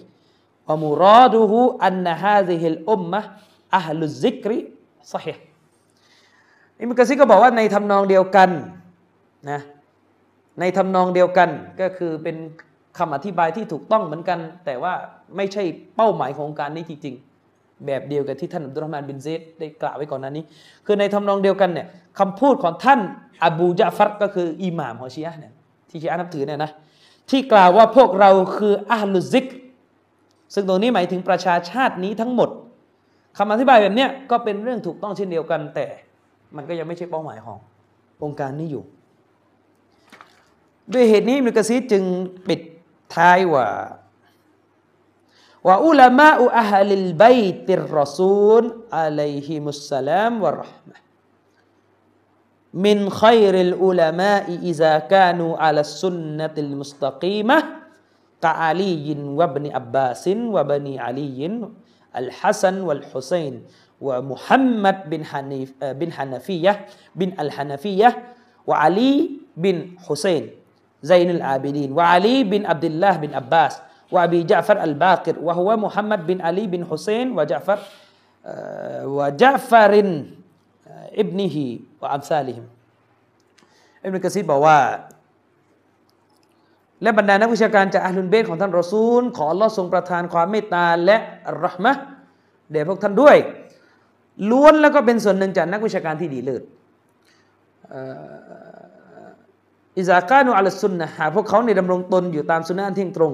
[0.68, 4.50] ومراده أن هذه الأمة أهل الذكر
[5.12, 5.34] صحيح
[6.80, 8.50] อิมกะซิดก็บอกว่าในทำนองเดียวกัน
[9.50, 9.60] นะ
[10.60, 11.50] ในทำนองเดียวกัน
[11.80, 12.36] ก็คือเป็น
[12.98, 14.92] คำอธิบายที่ถูกต้องเหมือนกัน แต่ว่า
[15.36, 15.62] ไม่ใช่
[15.96, 20.44] เป้าหมายของการนี้จริงๆ แบบเดียวกับที่ท่านอับดุลรห์มานบินเซดได้กล่าวไว้ก่อนหน้านี้
[20.86, 21.86] คือในทำนองเดียวกันเนี่ย
[22.18, 23.00] คำพูดของท่าน
[23.44, 25.52] อบูจาฟัรก็คืออิหม่ามของชีอะเนี่ย
[25.88, 26.70] ที่ชีอะนับถือเนี่ยนะ
[27.30, 29.46] ที่กล่าวว่าพวกเราคืออัลลุซิก
[30.54, 32.50] ซึ่งตรงนี้หมายถึงประชาชาตินี้ทั้งหมด
[33.38, 35.86] คำอธิบายแบบเนี้ยก็เป็นเรื่องถูกต้องเช่นเดียวกัน แต่
[36.56, 37.58] มันก็ยังไม่ใช่เป้าหมายของ
[38.22, 38.82] องค์การนี้อยู่
[40.92, 42.04] ด้วยเหตุนี้มิกซีจึง
[42.48, 42.60] ปิด
[43.14, 44.02] تايوان
[45.64, 50.94] وعلماء أهل البيت الرسول عليهم السلام والرحمة
[52.74, 57.64] من خير العلماء إذا كانوا على السنة المستقيمة
[58.42, 61.60] كعلي وابن عباس وبني علي
[62.16, 63.64] الحسن والحسين
[64.00, 68.22] ومحمد بن حنيف بن حنفية بن الحنفية
[68.66, 70.50] وعلي بن حسين
[71.03, 73.73] زين العابدين وعلي بن عبد الله بن عباس
[74.11, 77.79] وأبي جعفر الباقر وهو محمد بن علي بن حسين وجعفر
[78.45, 79.93] آه، وجعفر
[80.87, 81.55] آه، ابنه
[82.01, 82.65] وأمثالهم
[84.03, 84.77] อิบนุกะซีรบอกว่า
[87.01, 92.01] และบรรดานักวิชาการจากอัลลุนเบตของท่านรอซูล ขออัลลอฮ์ทรงประทานความเมตตาและอัลรอฮ์มะห์
[92.71, 93.37] แด่พวกท่านด้วย
[94.49, 96.63] ล้วนแล้วก็เป็นส่วนหนึ่งจากนักวิชาการที่ดีเลิศ
[97.89, 98.01] เอ่
[98.60, 98.60] อ
[99.98, 103.32] อิซากานุอัลสุนนะหาพวกเขาในดำรงตนอยู่ตามสุนนะอันเที่ยงตรง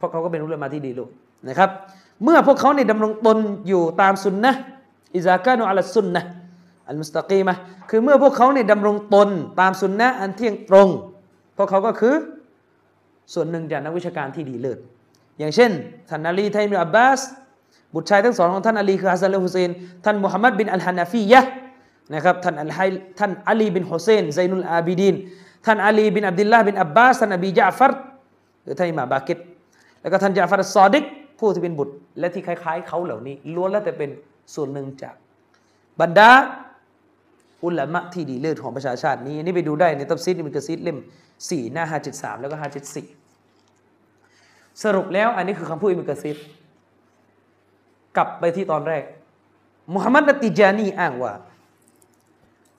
[0.00, 1.08] พวกเขาก็เป็นอุลามะที่ดีเลิศ
[1.48, 1.70] นะครับ
[2.24, 3.38] เมื่อพวกเขาในยดำรงตน
[3.68, 4.52] อยู่ตามสุนนะ
[5.16, 6.22] إذا كانوا على السنة
[6.88, 7.54] المستقيمة
[7.90, 9.28] คือเมื่อพวกเขาเนี่ยดำรงตน
[9.60, 10.88] ตามสุนนะอันเที่ยงตรง
[11.56, 12.14] พวกเขาก็คือ
[13.34, 14.78] ส่วนหนึ่งจากนักวิชาการที่ดีเลิศ
[15.38, 15.70] อย่างเช่น
[16.08, 17.20] ท่านอาลี อิบนิอับบาส
[17.94, 19.70] บุตรชายทั้งสองของท่านอาลีคือฮัสซันและฮุเซน
[20.04, 21.40] ท่านมุฮัมมัดบินอัลฮานาฟียะ
[22.14, 22.78] นะครับท่านอัลไฮ
[23.18, 25.14] ท่านอาลีบินฮุเซนไซนุลอาบิดิน
[25.66, 27.92] ท่านอาลีบินอับดุลลาห์บินอับบาสท่านอบีจาฟัร
[28.62, 29.38] หรือท่านอิหม่ามบากิร
[30.00, 31.04] แล้วก็ท่านจาฟัรอัสซอดิก
[31.38, 34.10] ผู้ที่เป็นบุตร และที่คล้าย ๆ เขาเหล่านี้ล้วนแล้วแต่เป็น
[34.54, 35.14] ส่วนหนึ่งจาก
[36.00, 36.30] บรรดา
[37.64, 40.98] อุลามะที่ดีเลิศของประชาชาตินี้ อันนี้ไปดูได้ในตัฟซีรอิบนุกะซีดเล่ม
[41.36, 42.56] 4หน้า573 แล้วก็
[43.84, 46.36] 574 สรุปแล้วอันนี้คือคำพูดอิบนกะซีด
[48.16, 49.02] กลับไปที่ตอนแรก
[49.94, 51.32] มุฮัมมัดอัตติจานีอ้างว่า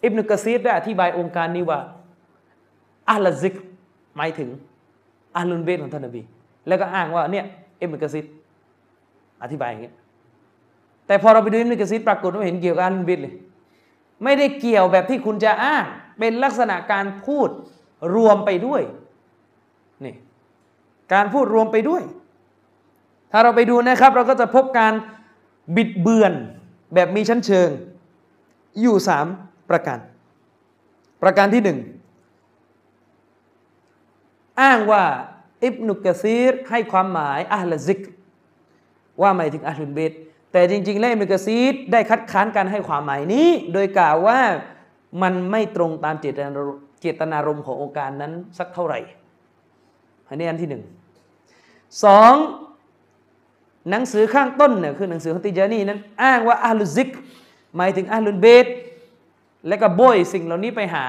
[0.04, 1.80] อิบนุกะซีดได้อธิบายองค์การนี้ว่า
[3.10, 3.56] อัลซิก
[4.18, 4.49] หมายถึง
[5.38, 6.22] อัลลุนเบตของท่านนบี
[6.68, 7.45] แล้วก็อ้างว่าเนี่ย
[7.82, 8.26] อิบนุกะซีด
[9.43, 9.93] อธิบายอย่างนี้
[11.08, 13.36] แต่พอเราไปดูอิบนุกะซีดปรากฏว่าเห็นเกี่ยวกับอัลลุนเบตเลย
[14.24, 15.84] ไม่ได้เกี่ยวแบบที่คุณจะอ้าง
[16.20, 17.49] เป็นลักษณะการพูด
[18.16, 18.82] รวมไปด้วย
[20.06, 20.16] นี่
[21.14, 22.04] การพูดรวมไปด้วย
[23.32, 24.93] ถ้าเราไปดูนะครับ เราก็จะพบการ
[25.76, 26.34] บิดเบือน
[26.93, 27.70] แบบมีชั้นเชิง
[28.82, 29.28] อยู่สาม
[29.72, 29.99] ประการ
[31.24, 31.80] ประการที่หนึ่ง
[34.61, 35.03] อ้างว่า
[35.63, 37.99] อิบนุกะซีรให้ความหมายอัลลซิก
[39.22, 40.13] ว่าหมายถึงอัลลุนเบต
[40.51, 44.39] แต่จริงๆแล้วอิบนุกะซีดได้คัดค้านการให้ความหมายนี้ โดยกล่าวว่า
[45.22, 48.99] มันไม่ตรงตามเจตนารมณ์เจตนารมณ์ขององค์การนั้นสักเท่าไหร่
[50.28, 50.84] อันนี้อันที่หนึ่ง
[52.03, 52.34] สอง
[53.89, 57.09] หนังสือข้างต้นเนี่ยคือหนังสือของติจานีนั้น อ้างว่าอาลุซิก
[57.78, 58.65] หมายถึงอาลุนเบต
[59.68, 61.05] และก็โบยสิ่งเหล่านี้ไปหา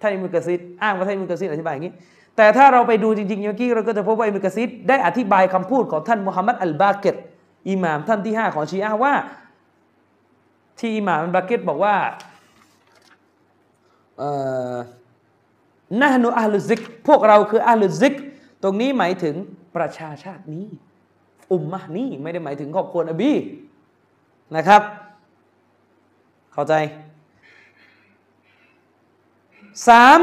[0.00, 1.94] ท่านอิมุกะซิดอ้างว่าท่านอิมุกะซิดอธิบายอย่างนี้
[2.36, 7.16] แต่ถ้าเราไปดูจริงๆเมื่อกี้เราก็จะพบว่าอิมุกะซิดได้อธิบายคำพูดของท่านมุฮัมมัดอัลบาเกต
[7.68, 9.14] อิหม่ามท่านที่ห้าของชีอะห์ว่า
[10.78, 11.96] ที่อิหม่ามอัลบาเกตบอกว่า
[14.18, 14.22] เอ
[14.74, 14.76] อ
[16.00, 18.14] นะฮนุอาลุซิก พวกเราคืออาลุซิก
[18.62, 19.34] ตรงนี้หมายถึง
[19.76, 20.66] ประชาชาตินี้
[21.52, 23.32] อุมมะนี้ไม่ได้หมายถึงครอบครัวนบี
[24.56, 24.82] นะครับ
[26.52, 26.74] เข้าใจ
[29.88, 30.20] สาม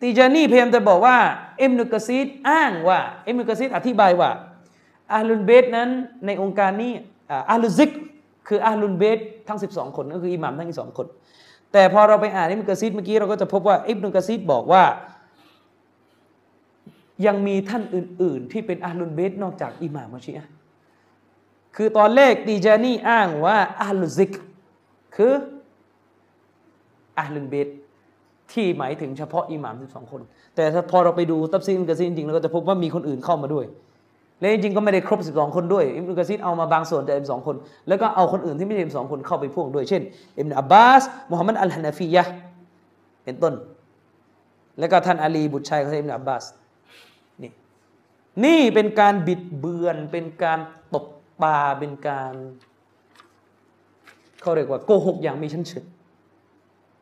[0.00, 1.16] ตีจานี่พยายามจะบอกว่า
[1.58, 4.30] เอ็มนุกซีดอ้างว่าเอ็มนุกซีดอธิบายว่า
[5.12, 5.88] อาลุนเบตนั้น
[6.26, 6.92] ในองค์การนี้
[7.50, 7.90] อาลุซิก
[8.48, 11.06] คืออาลุนเบตทั้ง 12 คนก็คืออิหมัมทั้ง12คน
[11.72, 14.84] แต่พอเราไปอ่านอิบนุกซีดเมื่อกี้เราก็จะพบว่าอิบนุกซีดบอกว่า
[17.26, 20.48] ยังมีท่านอื่น ๆ ที่เป็นอาลุนเบตนอกจากอิหม่ามมัชีอะ
[21.76, 24.32] คือตอนแรกตีจานี่อ้างว่าอะฮ์ลุซซิกร์
[25.16, 25.32] คือ
[27.18, 27.68] อาลุนเบต
[28.52, 30.20] ที่หมายถึงเฉพาะอิหมาม 12 คน
[30.54, 33.64] แต่พอเราไปดูตัฟซีรอิบนุกะซีรจริงเราก็จะพบว่ามีคนอื่นเข้ามาด้วย
[34.40, 37.56] และจริงๆก็ไม่ได้ครบ 12 คนด้วย อิบนุกะซีดเอามาบางส่วนจาก12คน
[37.88, 40.02] แล้วก็เอาคนอื่นที่ไม่ใช่12คนเข้าไปพ่วงด้วย เช่น
[40.38, 42.24] อิบนุอับบาสมุฮัมมัดอัลฮานาฟียะ
[43.24, 43.54] เป็นต้น
[44.78, 46.44] แล้วก็ท่านอาลีบุตรชายของอิบนุอับบาส
[47.42, 47.50] นี่
[48.44, 50.58] นี่เป็นการบิดเบือนเป็นการ
[50.94, 51.06] ตบ
[51.42, 52.32] ปลาเป็นการ
[54.40, 55.84] เขาเรียกว่าโกหกอย่างมีชั้นเชิง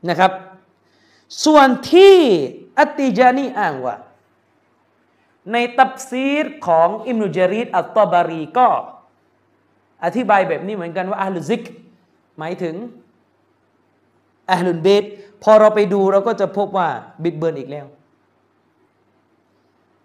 [0.09, 0.33] นะครับ
[1.45, 2.15] ส่วนที่
[2.79, 3.97] อัตติจานีอ้างว่า
[5.53, 8.69] ในตับซีรของอิมนุจารีดอัตตบารีก็
[10.05, 11.63] อธิบายแบบนี้เหมือนกันว่าอะฮ์ลุซซิกร์
[12.39, 12.75] หมายถึง
[14.51, 15.05] อาลุนเบต
[15.43, 16.89] พอเราไปดูเราก็จะพบว่า
[17.23, 17.87] บิดเบือนอีกแล้ว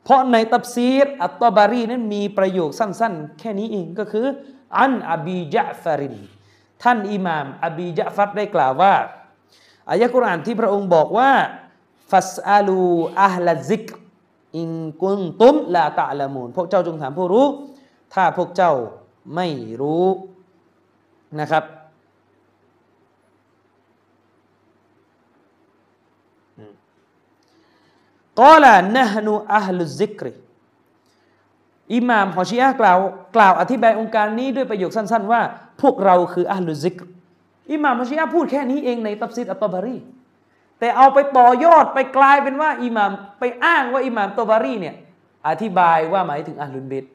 [0.03, 4.25] เพราะในตัฟซีรอัตตบารีนั้นมีประโยคสั้น ๆ แค่นี้เองก็คือ
[4.77, 6.15] عن أبي جعفر
[6.83, 8.93] ท่านอิหม่ามอบีจาฟัรได้กล่าวว่า
[9.89, 11.31] อายะกุรอานที่พระองค์บอกว่า
[12.11, 13.85] فاسألوا أهل الذكر
[14.57, 14.69] إن
[15.03, 17.45] كنتم لا تعلمون พวกเจ้าจงถามผู้รู้
[18.13, 18.73] ถ้าพวกเจ้า
[19.35, 19.47] ไม่
[19.81, 20.05] รู้
[21.39, 21.63] นะครับ
[28.39, 30.31] กอลานะฮนุอัลลุซิกรี
[31.93, 32.97] อิหม่ามฮอชีอะกล่าว
[33.35, 35.41] กล่าวอธิบายองค์การนี้ด้วยประโยคสั้น ๆ ว่า
[35.81, 36.97] พวกเราคืออัลลุซิก
[37.71, 39.97] อิหม่ามมัชีอะห์พูดแค่นี้เองในตัฟซีรอัตตบารี
[40.79, 44.95] แต่เอาไปต่อยอดไปกลายเป็นว่าอิหม่ามไปอ้างว่าอิหม่ามตบารีเนี่ย
[45.47, 47.05] อธิบายว่าหมายถึงอัลลุนเบต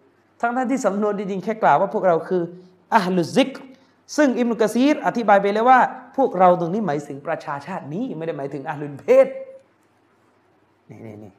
[0.41, 2.43] ทั้งท่านที่สำนวนจริงๆแค่กล่าวว่าพวกเราคือ
[2.95, 3.51] อัลลุซิก
[4.17, 5.81] ซึ่งอิมนุกะซีรอธิบายไปแล้วว่า
[6.17, 9.29] พวกเราตรงนี้หมายถึงประชาชาตินี้ไม่ได้หมายถึงอัลลุนเบต
[10.91, 11.33] นี่นี่นี่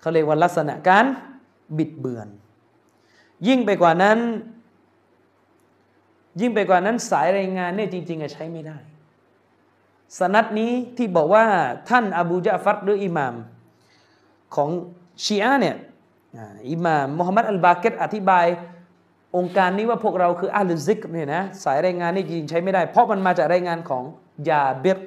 [0.00, 1.04] เขาเรียกว่าลักษณะการ
[1.78, 2.28] บิดเบือน
[3.48, 4.18] ยิ่งไปกว่านั้น
[6.40, 8.76] ยิ่งไปกว่านั้นสายรายงานเนี่ยจริงๆใช้ไม่ได้
[10.18, 11.44] สนัดนี้ที่บอกว่า
[11.88, 13.34] ท่านอบูจาฟัดหรืออิหมาม
[14.54, 14.70] ของ
[15.24, 15.76] ชีอะห์เนี่ย
[16.70, 18.46] อิหม่ามมุฮัมมัดอัลบาเกตอธิบาย
[19.36, 24.04] องค์การนี้ว่าพวกเราคืออาลุซิกเนี่ยนะสายรายงานนี่จริงใช้ไม่ได้ เพราะมันมาจากรายงานของ
[24.48, 24.98] ยาเบร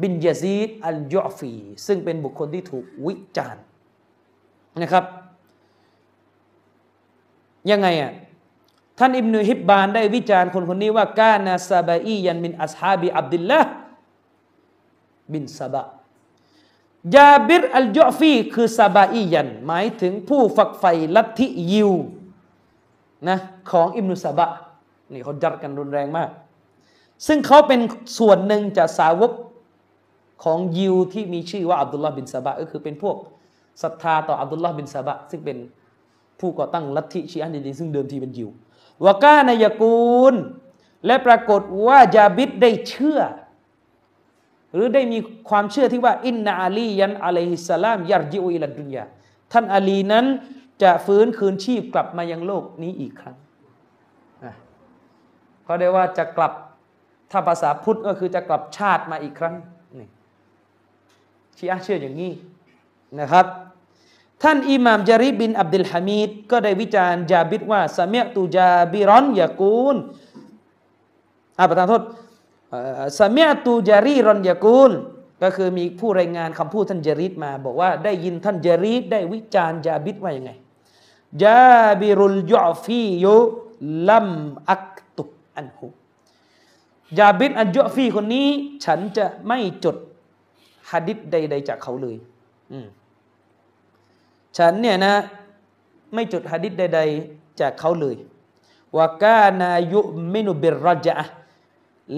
[0.00, 1.54] บินยาซีดอัลยอฟี
[1.86, 3.62] ซึ่งเป็นบุคคลที่ถูกวิจารณ์
[4.82, 5.04] นะครับ
[7.70, 8.12] ยังไงอะ
[9.04, 13.60] ท่านอิบนุฮิบบานได้วิจารณ์คนคนนี้ว่ากานาซาบะอียันมินอัสฮาบีอับดุลละ
[15.32, 15.82] บินซาบะ
[17.16, 21.90] ยาบิรอัลยอฟีคือซาบะอียัน หมายถึงผู้ฝักใฝ่ลัทธิยิว
[23.28, 23.38] นะ
[23.70, 24.46] ของอิบนุซาบะ
[25.12, 26.30] นี่เขาจัดกันรุนแรงมาก
[27.26, 27.80] ซึ่งเขาเป็น
[28.18, 29.32] ส่วนหนึ่งจากสาวก
[30.44, 33.16] ของยิวที่มีชื่อว่าอับดุลลาห์บินซาบะก็คือเป็นพวก
[33.82, 35.58] ศรัทธาต่ออับดุลลาห์บินซาบะซึ่งเป็น
[36.40, 38.50] ผู้ก่อตั้งลัทธิชีอะห์จริงๆซึ่งเดิมทีเป็นยิว
[39.06, 40.34] วกานายกูล
[41.06, 43.20] และปรากฏว่ายาบิดได้เชื่อ
[44.74, 49.04] หรือได้มีความเชื่อที่ว่าอินนาอาลียันอะลัยฮิสสลามยัรจิอุอิลัดดุนยา
[49.52, 50.26] ท่านอาลีนั้น
[50.82, 53.36] จะฟื้นคืนชีพกลับมายังโลกนี้อีกครั้ง
[55.64, 56.52] เขาได้ว่าจะกลับ
[57.30, 59.54] ถ้าภาษาพุทธก็คือจะกลับชาติมาอีกครั้ง
[59.98, 60.08] นี่
[61.58, 62.32] ชีอะเชื่ออย่างนี้
[63.20, 63.46] นะครับ
[64.42, 69.96] ท่านอิหม่ามจาริบินอับดุลฮามิดก็ได้วิจารณ์จาบิดว่าสมียตูจาบิรอนยากูล
[71.58, 72.02] อาประธานโทษ
[73.18, 74.92] สมียตูจารีรอนยากูล
[75.42, 80.50] ก็คือมีผู้รายงานคำพูดท่านจาริดมา บอกว่าได้ยินท่านจาริดได้วิจารณ์จาบิดว่ายังไง
[81.42, 81.60] จา
[82.00, 83.36] บิรุลยอฟียุ
[84.08, 84.28] ลัม
[84.70, 85.86] อักตุกอันหุ
[87.18, 88.48] ยาบิดอันยอฟีคนนี้
[88.84, 89.96] ฉันจะไม่จด
[90.90, 92.16] ฮะดิษใด ๆ จากเขาเลย
[92.72, 92.86] อืม
[94.58, 95.14] ฉันเนี่ยนะ
[96.14, 97.00] ไม่จดฮะดิษใด
[97.30, 98.16] ๆ จากเขาเลย
[98.96, 101.16] ว่ากานายุมินุบิรจา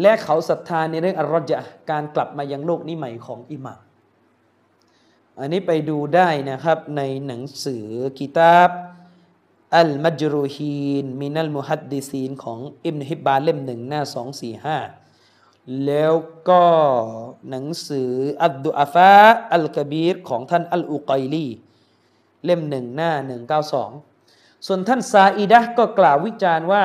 [0.01, 1.59] และเขาศรัทธาในเรื่องอัลรจา
[1.91, 3.81] การกลับมายังโลกนี้ใหม่ของอิหม่าม
[5.41, 7.87] อันนี้ไปดูได้นะครับในหนังสือ
[8.19, 8.71] กิตาบ
[9.77, 14.79] อัลมัจรูฮีนมินัลมุฮัดดิซีนของอิบนฮิบบาเล่มหนึ่งหน้าสองสี่ห้า
[15.87, 16.15] แล้ว
[16.49, 16.65] ก็
[17.51, 18.11] หนังสือ
[18.45, 19.17] อัดดุอาฟา
[19.55, 21.49] อัลกบีรของท่านอัลอุกัยลี
[22.45, 23.91] เล่มหนึ่งหน้าหนึ่งเก้าสอง
[24.67, 26.85] ส่วนท่านซาอิดะก็กล่าววิจารณ์ว่า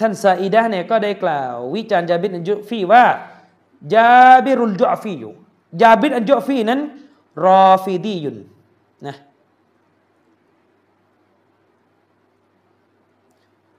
[0.00, 3.04] ท่านซาอิดะเนี่ยก็ได้กล่าววิจารณ์ยาบิดอันจุฟีว่า
[3.94, 4.10] ยา
[4.44, 5.34] บิรุลจุฟีอยู่
[5.82, 6.80] ญาบิรอัลญุฟีนั้น
[7.44, 8.38] رافضي
[9.06, 9.16] นะ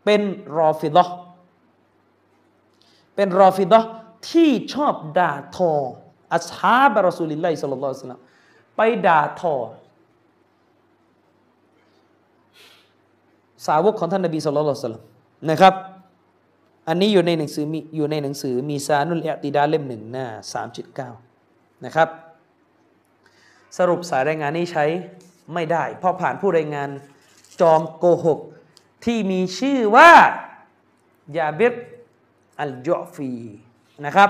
[0.04, 0.22] เป็น
[0.58, 1.04] รอฟิดะ
[3.16, 3.80] เป็นรอฟิดะ
[4.30, 5.72] ที่ชอบด่าทอ
[6.34, 8.22] أصحاب رسول الله صلى الله عليه وسلم
[8.76, 9.56] ไปด่าทอ
[13.68, 14.96] สาวกของท่านนบีสุลต่าน
[15.52, 15.74] นะครับ
[16.88, 21.10] อันนี้อยู่ในหนังสือมีอยู่ในหนังสือมีซานุลเอียะติดาลเล่มหนึ่งหน้าสามจุดเก้า
[21.86, 22.10] นะครับ
[23.78, 24.86] สรุปสายรายงานนี้ใช้
[25.54, 26.90] ไม่ได้ เพราะผ่านผู้รายงาน
[27.62, 28.40] จอมโกหก
[29.06, 30.12] ที่มีชื่อว่า
[31.38, 31.74] ยาบิร
[32.62, 33.32] อัลจอฟี
[34.06, 34.30] นะครับ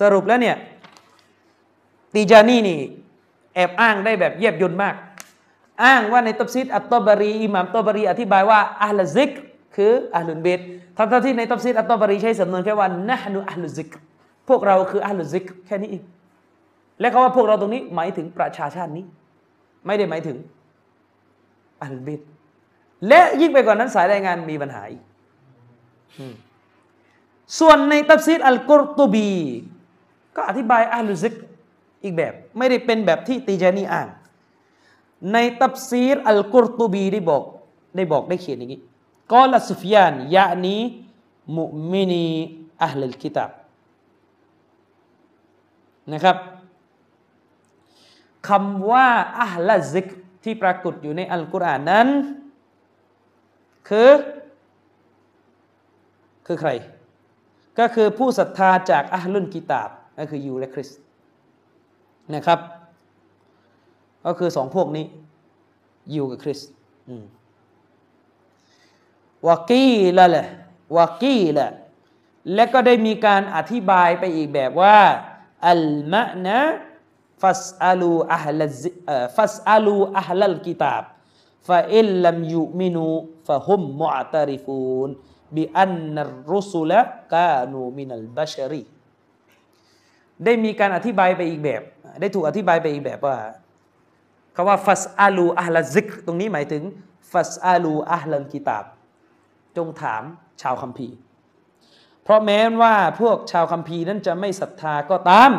[0.00, 0.56] สรุปแล้วเนี่ย
[2.14, 2.80] ตีจานี่นี่
[3.54, 4.94] แอบอ้างได้แบบเยียบยนมาก
[5.84, 9.30] อ้างว่าในตับซิดอัตตบารีอิหม่ามตบารีอธิบายว่าอัลซิก
[9.76, 10.60] คืออัลลุนเบต
[10.96, 13.90] ทั้งที่ในตัฟซีรอัตตบารีใช้สำนวนแค่ว่าنحن أهل الذكر
[14.48, 16.02] พวกเราคือأهل الذكرแค่นี้เอง
[17.00, 19.04] และคำว่าพวกเราตรงนี้หมายถึงประชาชาตินี้
[19.86, 20.36] ไม่ได้หมายถึง
[21.82, 22.20] أهل البيت
[23.08, 25.02] และยิ่งไปกว่านั้นสายรายงานมีปัญหาอีก
[27.58, 29.30] ส่วนในตัฟซีรอัลกุรตุบี
[30.36, 31.34] ก็อธิบายأهل الذكر
[32.04, 34.08] อีกแบบ ไม่ได้เป็นแบบที่ตีจานีอ่าน
[35.32, 37.42] ในตัฟซีรอัลกุรตุบีได้บอก
[37.96, 38.80] ได้บอกได้เขียนอย่างนี้
[39.32, 40.80] กอลสุฟยานยะนี้
[41.56, 42.26] มุมินี
[42.82, 43.50] อัลลกิตาบ
[46.12, 46.36] นะครับ
[48.48, 49.08] คำว่า
[49.40, 50.06] อัลลซิก
[50.44, 52.08] ที่ปรากฏอยู่ในอัลกุรอานนั้น
[53.88, 54.10] คือ
[56.46, 56.70] คือใคร
[57.78, 60.90] ก็คือผู้ศรัทธาจากอัลลุนกิตาบ ก็คือยูและคริส
[62.34, 62.60] นะครับ
[64.26, 65.06] ก็คือสองพวกนี้
[66.14, 66.60] ยูกับคริส
[69.48, 70.46] วากีละแหละ
[70.96, 71.66] วากีละ
[72.54, 74.98] และก็ได้มีการอธิบายไปอีกแบบว่า
[75.70, 76.58] อัลมะนะ
[77.42, 78.62] ฟัสอาลูอัล
[79.36, 81.02] ฟัสอาลูอัลลกิตาบ
[81.68, 83.04] ฟาอิลลัมยุมินู
[83.48, 85.08] ฟะฮุมมุอตาริฟูน
[85.56, 86.92] บิอันนัรรุสุล
[87.34, 88.82] กานูมินัลบัชรี
[90.44, 91.82] ได้มีการอธิบายไปอีกแบบ
[92.20, 93.36] ได้ถูกอธิบายไปอีกแบบว่า
[94.54, 96.82] คำว่าฟัสอาลูอัลซิกตรงนี้หมายถึง
[97.32, 98.84] ฟัสอาลูอัลลักิตาบ
[99.76, 100.22] จงถาม
[100.62, 101.16] ชาวคัมภีร์
[102.24, 105.50] เพราะแม้ว่าพวกชาวคัมภีร์นั้นจะไม่ศรัทธาก็ตาม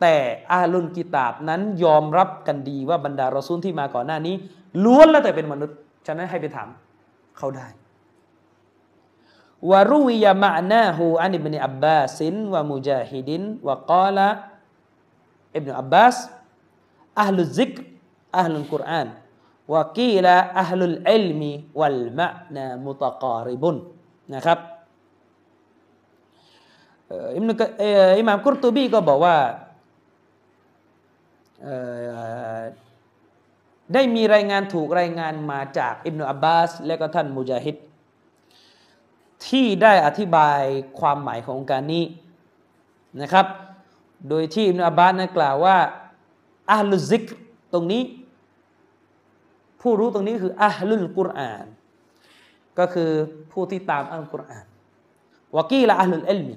[0.00, 0.16] แต่
[0.52, 4.34] อาลุนกิตาบนั้นยอมรับกันดีว่าบรรดารอซูลที่มาก่อนหน้านี้
[4.84, 6.68] ล้วนแล้วแต่เป็นมนุษย์ ฉะนั้นให้ไปถาม
[7.38, 7.66] เขาได้
[9.70, 20.69] وروي معناه عن ابن عباس ومجاهد وقال ابن عباس أهل الذكر أهل القرآن وقيل أهل
[20.69, 23.76] العلم والمعنى متقارب
[24.34, 24.58] นะครับ
[27.36, 27.44] อิม
[28.18, 29.36] อิมามกุรตูบีก็บอกว่า
[33.94, 37.76] ได้มีรายงานถูกรายงานมาจากอิบนุอับบาสและก็ท่านมุจาฮิด
[39.48, 40.60] ที่ได้อธิบาย
[41.00, 42.04] ความหมายของการนี้
[43.22, 43.46] นะครับ
[44.28, 45.76] โดยที่อิบนุอับบาสนั้กล่าวว่า
[46.70, 47.24] อัลลุซิก
[47.72, 48.02] ตรงนี้
[49.80, 51.66] ผู้รู้ตรงนี้คืออัลลุลกุรอาน
[52.78, 53.10] ก็คือ
[53.52, 54.66] ผู้ที่ตามอัลกุรอาน
[55.56, 56.56] วากีละอัลลุลเอลมี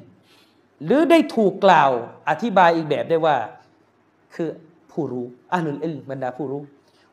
[0.86, 1.92] หรือได้ถูกกล่าว
[2.30, 3.36] อธิบายอีกแบบได้ว่า
[4.36, 4.50] คือ
[4.92, 6.62] ผู้รู้อัลลุลเอลบรรดาผู้รู้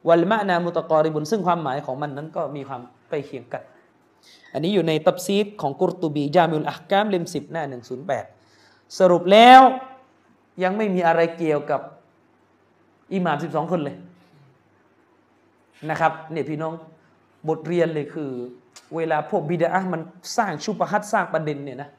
[0.08, 3.62] วัลมะนามุตะกอริบุนซึ่งความหมายของมันนั้นก็มีความใกล้เคียงกัน
[4.52, 8.24] อันนี้อยู่ในตับซีดของกุรตูบีจามิลอักกามเล่มสิบหน้าหนึ่งศูนย์แปด
[8.98, 9.60] สรุปแล้ว
[10.62, 11.80] ยังไม่มีอะไรเกี่ยวกับ
[13.12, 13.96] อิหม่ามสิบสองคนเลย
[15.90, 16.72] นะครับเนี่ยพี่น้อง
[17.48, 18.30] บทเรียนเลยคือ
[18.96, 20.00] เวลาพวกบิดามัน
[20.36, 21.90] สร้างชุปฮัตสร้างประเด็นเนี่ยนะ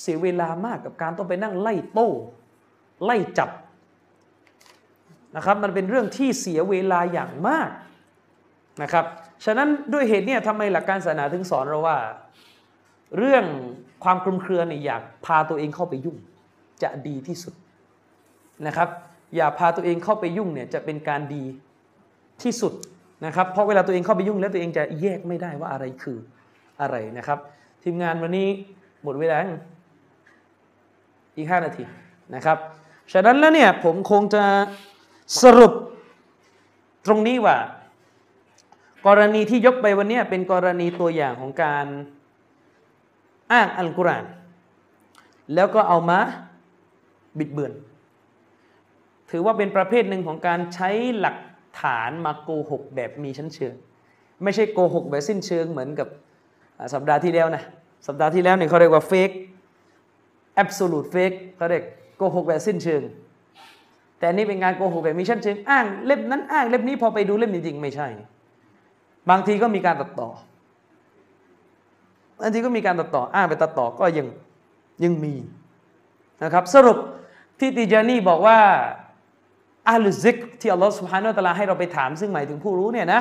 [0.00, 2.10] เสียเวลามากกับการต้องไปนั่งไล่โต้
[3.04, 3.50] ไล่จับ
[5.36, 7.70] นะครับ มันเป็นเรื่องที่เสียเวลาอย่างมาก
[8.82, 9.04] นะครับ
[9.44, 11.98] ฉะนั้นด้วยเหตุนี้ทำไมหลักการศาสนาถึงสอนเราว่า
[13.18, 13.44] เรื่อง
[14.04, 16.16] ความคลุมเครือเนี่ยอยากพาตัวเองเข้าไปยุ่ง
[16.82, 17.54] จะดีที่สุด
[18.66, 18.88] นะครับ
[19.36, 21.44] อย่าพาตัวเองเข้าไปยุ่งเนี่ยจะเป็นการดี
[22.42, 22.72] ที่สุด
[23.26, 26.18] นะครับ เพราะเวลาตัวเองเข้าไปยุ่งแล้วตัวเองจะแยกไม่ได้ว่าอะไรคือ
[26.80, 27.38] อะไรนะครับ
[27.82, 28.48] ทีมงานวันนี้
[29.02, 29.36] หมดเวลา
[31.36, 31.84] อีกห้านาที
[32.34, 32.58] นะครับ
[33.12, 34.44] ฉะนั้นแล้วเนี่ยผมคงจะ
[35.42, 35.72] สรุป
[37.06, 37.56] ตรงนี้ว่า
[39.06, 41.86] กรณีที่ยกไปวันนี้เป็นกรณีตัวอย่างของการ
[43.52, 44.24] อ้างอัลกุรอาน
[45.54, 46.18] แล้วก็เอามา
[47.38, 47.72] บิดเบือน
[49.30, 51.36] ถือว่าเป็นประเภทหนึ่งของการใช้หลัก
[51.82, 53.74] ฐานมาโกหกแบบมีชั้นเชิง
[54.42, 56.08] ไม่ใช่โกหกแบบสิ้นเชิงเหมือนกับ
[56.94, 57.62] สัปดาห์ที่แล้วนะ
[58.06, 59.30] สัปดาห์ที่แล้วเนี่ยเขาเรียกว่าเฟก
[60.54, 61.84] แอบสูตรเฟกเขาเรียก
[62.16, 63.02] โกหกแบบสิ้นเชิง
[64.18, 68.08] แต่นี่เป็นการโกหกแบบมีชั้นเชิง อ้างเล่มนั้นอ้างเล่มนี้พอไปดูเล่มจริงๆไม่ใช่
[69.30, 70.28] บางทีก็มีการตัดต่อ
[72.38, 74.26] บางทีก็มีการตัดต่ออ้างไปตัดต่อก็ยัง
[75.04, 75.34] ยังมี
[76.42, 76.98] นะครับ สรุป
[77.60, 78.58] ที่ติจานีบอกว่า
[79.88, 83.20] อาลุซิกที่อัลลอฮฺสุบฮานาอัลลอฮให้เราไปถามซึ่งหมายถึงผู้รู้เนี่ยนะ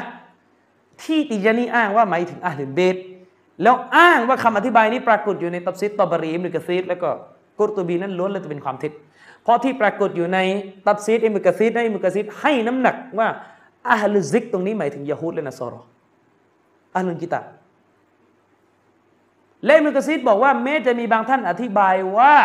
[1.03, 2.95] ที่ติจานีอ้างว่าหมายถึงอาลุเบต
[3.63, 7.09] แล้วอ้างว่าคำอธิบายนี้ปรากฏอยู่ในตัฟซีรตอบรีอิบนุกะซีรแล้วก็
[7.59, 8.91] กุรตูบีนั้นล้วนแล้วจะเป็นความเท็จ
[9.43, 10.39] เพราะที่ปรากฏอยู่ใน
[10.87, 13.27] ตัฟซีรอิบนุกะซีรในอิบนุกะซีรให้น้ำหนักว่า
[13.89, 15.81] أهل الذكرตรงนี้หมายถึงيهود และ نصارى
[16.95, 17.41] أهل الكتاب
[19.65, 22.35] และอิบนุกะซีรบอกว่าแม้จะมีบางท่านอธิบายว่า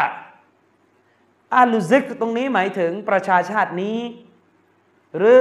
[1.55, 3.99] أهل الذكرตรงนี้หมายถึงประชาชาตินี้
[5.17, 5.39] หรือ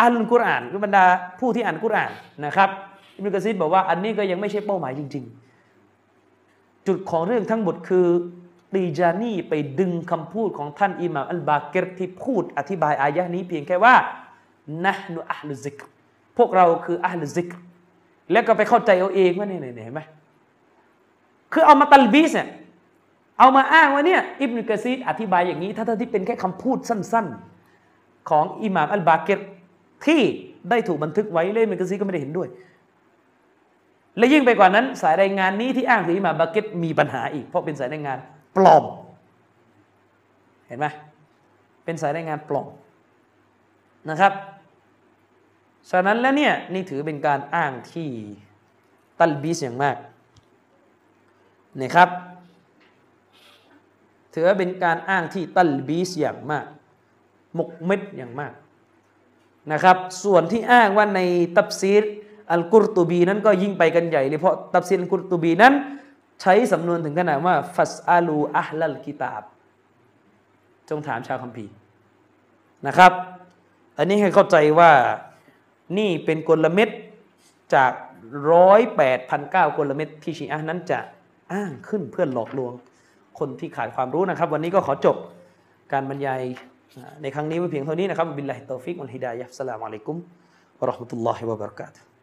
[0.00, 1.04] อาลุนกุรอานคือบรรดา
[1.40, 2.12] ผู้ที่อ่านกุรอาน
[2.44, 2.70] นะครับ
[3.16, 5.24] อิมุกะซีดบอกว่าอันนี้ก็ยังไม่ใช่เป้าหมายจริง
[6.04, 8.06] ๆ จุดของเรื่องทั้งหมดคือ
[8.74, 13.94] ตีจานีไปดึงคำพูดของท่านอิหม่ามอัลบาเกรที่พูดอธิบายอายะนี้เพียงแค่ว่า
[14.84, 15.78] นะนุอัลซิก
[16.38, 17.48] พวกเราคืออัลซิก
[18.32, 20.00] แล้วก็ไปเข้าใจเอาเองว่าเนี่ยเห็นไหม
[21.52, 22.48] คือเอามาตัลบีสเนี่ย
[23.38, 27.26] เอามาอ้างว่าเนี่ยอิบนุกะซีดอธิบายอย่างนี้ถ้าที่เป็นแค่คำพูดสั้น
[27.78, 29.40] ๆ ของอิหม่ามอัลบาเกร
[30.06, 30.20] ที่
[30.70, 32.48] ได้ถูกบันทึกไว้เลยอิบนุกะซีดก็ไม่ได้เห็นด้วย
[34.18, 38.18] และยิ่งไปกว่านั้น สายรายงานนี้ที่อ้างถึงอิหม่ามบาเกตมีปัญหาอีก เพราะเป็นสายรายงาน
[38.56, 38.84] ปลอม
[40.68, 40.86] เห็นไหม
[41.84, 42.68] เป็นสายรายงานปลอม
[44.10, 44.32] นะครับ
[45.90, 48.10] ฉะนั้นแล้วเนี่ยนี่ถือเป็นการอ้างที่
[49.20, 49.96] ตัลบีสอย่างมาก
[51.82, 52.08] นะครับ
[54.34, 56.66] ถือว่าเป็นการอ้างที่ตัลบีสอย่างมาก
[57.58, 58.52] มกเม็ดอย่างมาก
[59.72, 61.20] นะครับ ส่วนที่อ้างว่าใน
[61.56, 62.04] ตับซีร
[62.52, 65.74] อัลกุรตูบีนั้นก็ยิ่งไปกันใหญ่เลยเพราะตับซีรอัลกุรตูบีนั้น
[66.42, 69.42] ใช้สำนวนถึงขนาดว่าฟัสอาลูอัลลัลกิตาบ
[70.88, 71.72] จงถามชาวคัมภีร์
[72.86, 73.12] นะครับ
[73.98, 74.90] อันนี้ให้เข้าใจว่า
[75.98, 76.88] นี่เป็นกลเม็ด
[77.74, 77.92] จาก
[78.52, 80.98] ร้อยแปดพันเก้ากลเม็ดที่ชีอะนั้นจะ
[81.52, 82.72] อ้างขึ้นเพื่อหลอกลวง
[83.38, 85.16] คนที่ขาดความรู้นะครับ วันนี้ก็ขอจบ
[85.92, 86.40] การบรรยาย
[87.22, 90.16] ในครั้งนี้ไว้เพียงเท่านี้นะครับبالله التوفيق والهداية السلام عليكم
[90.78, 92.15] ورحمة الله وبركاته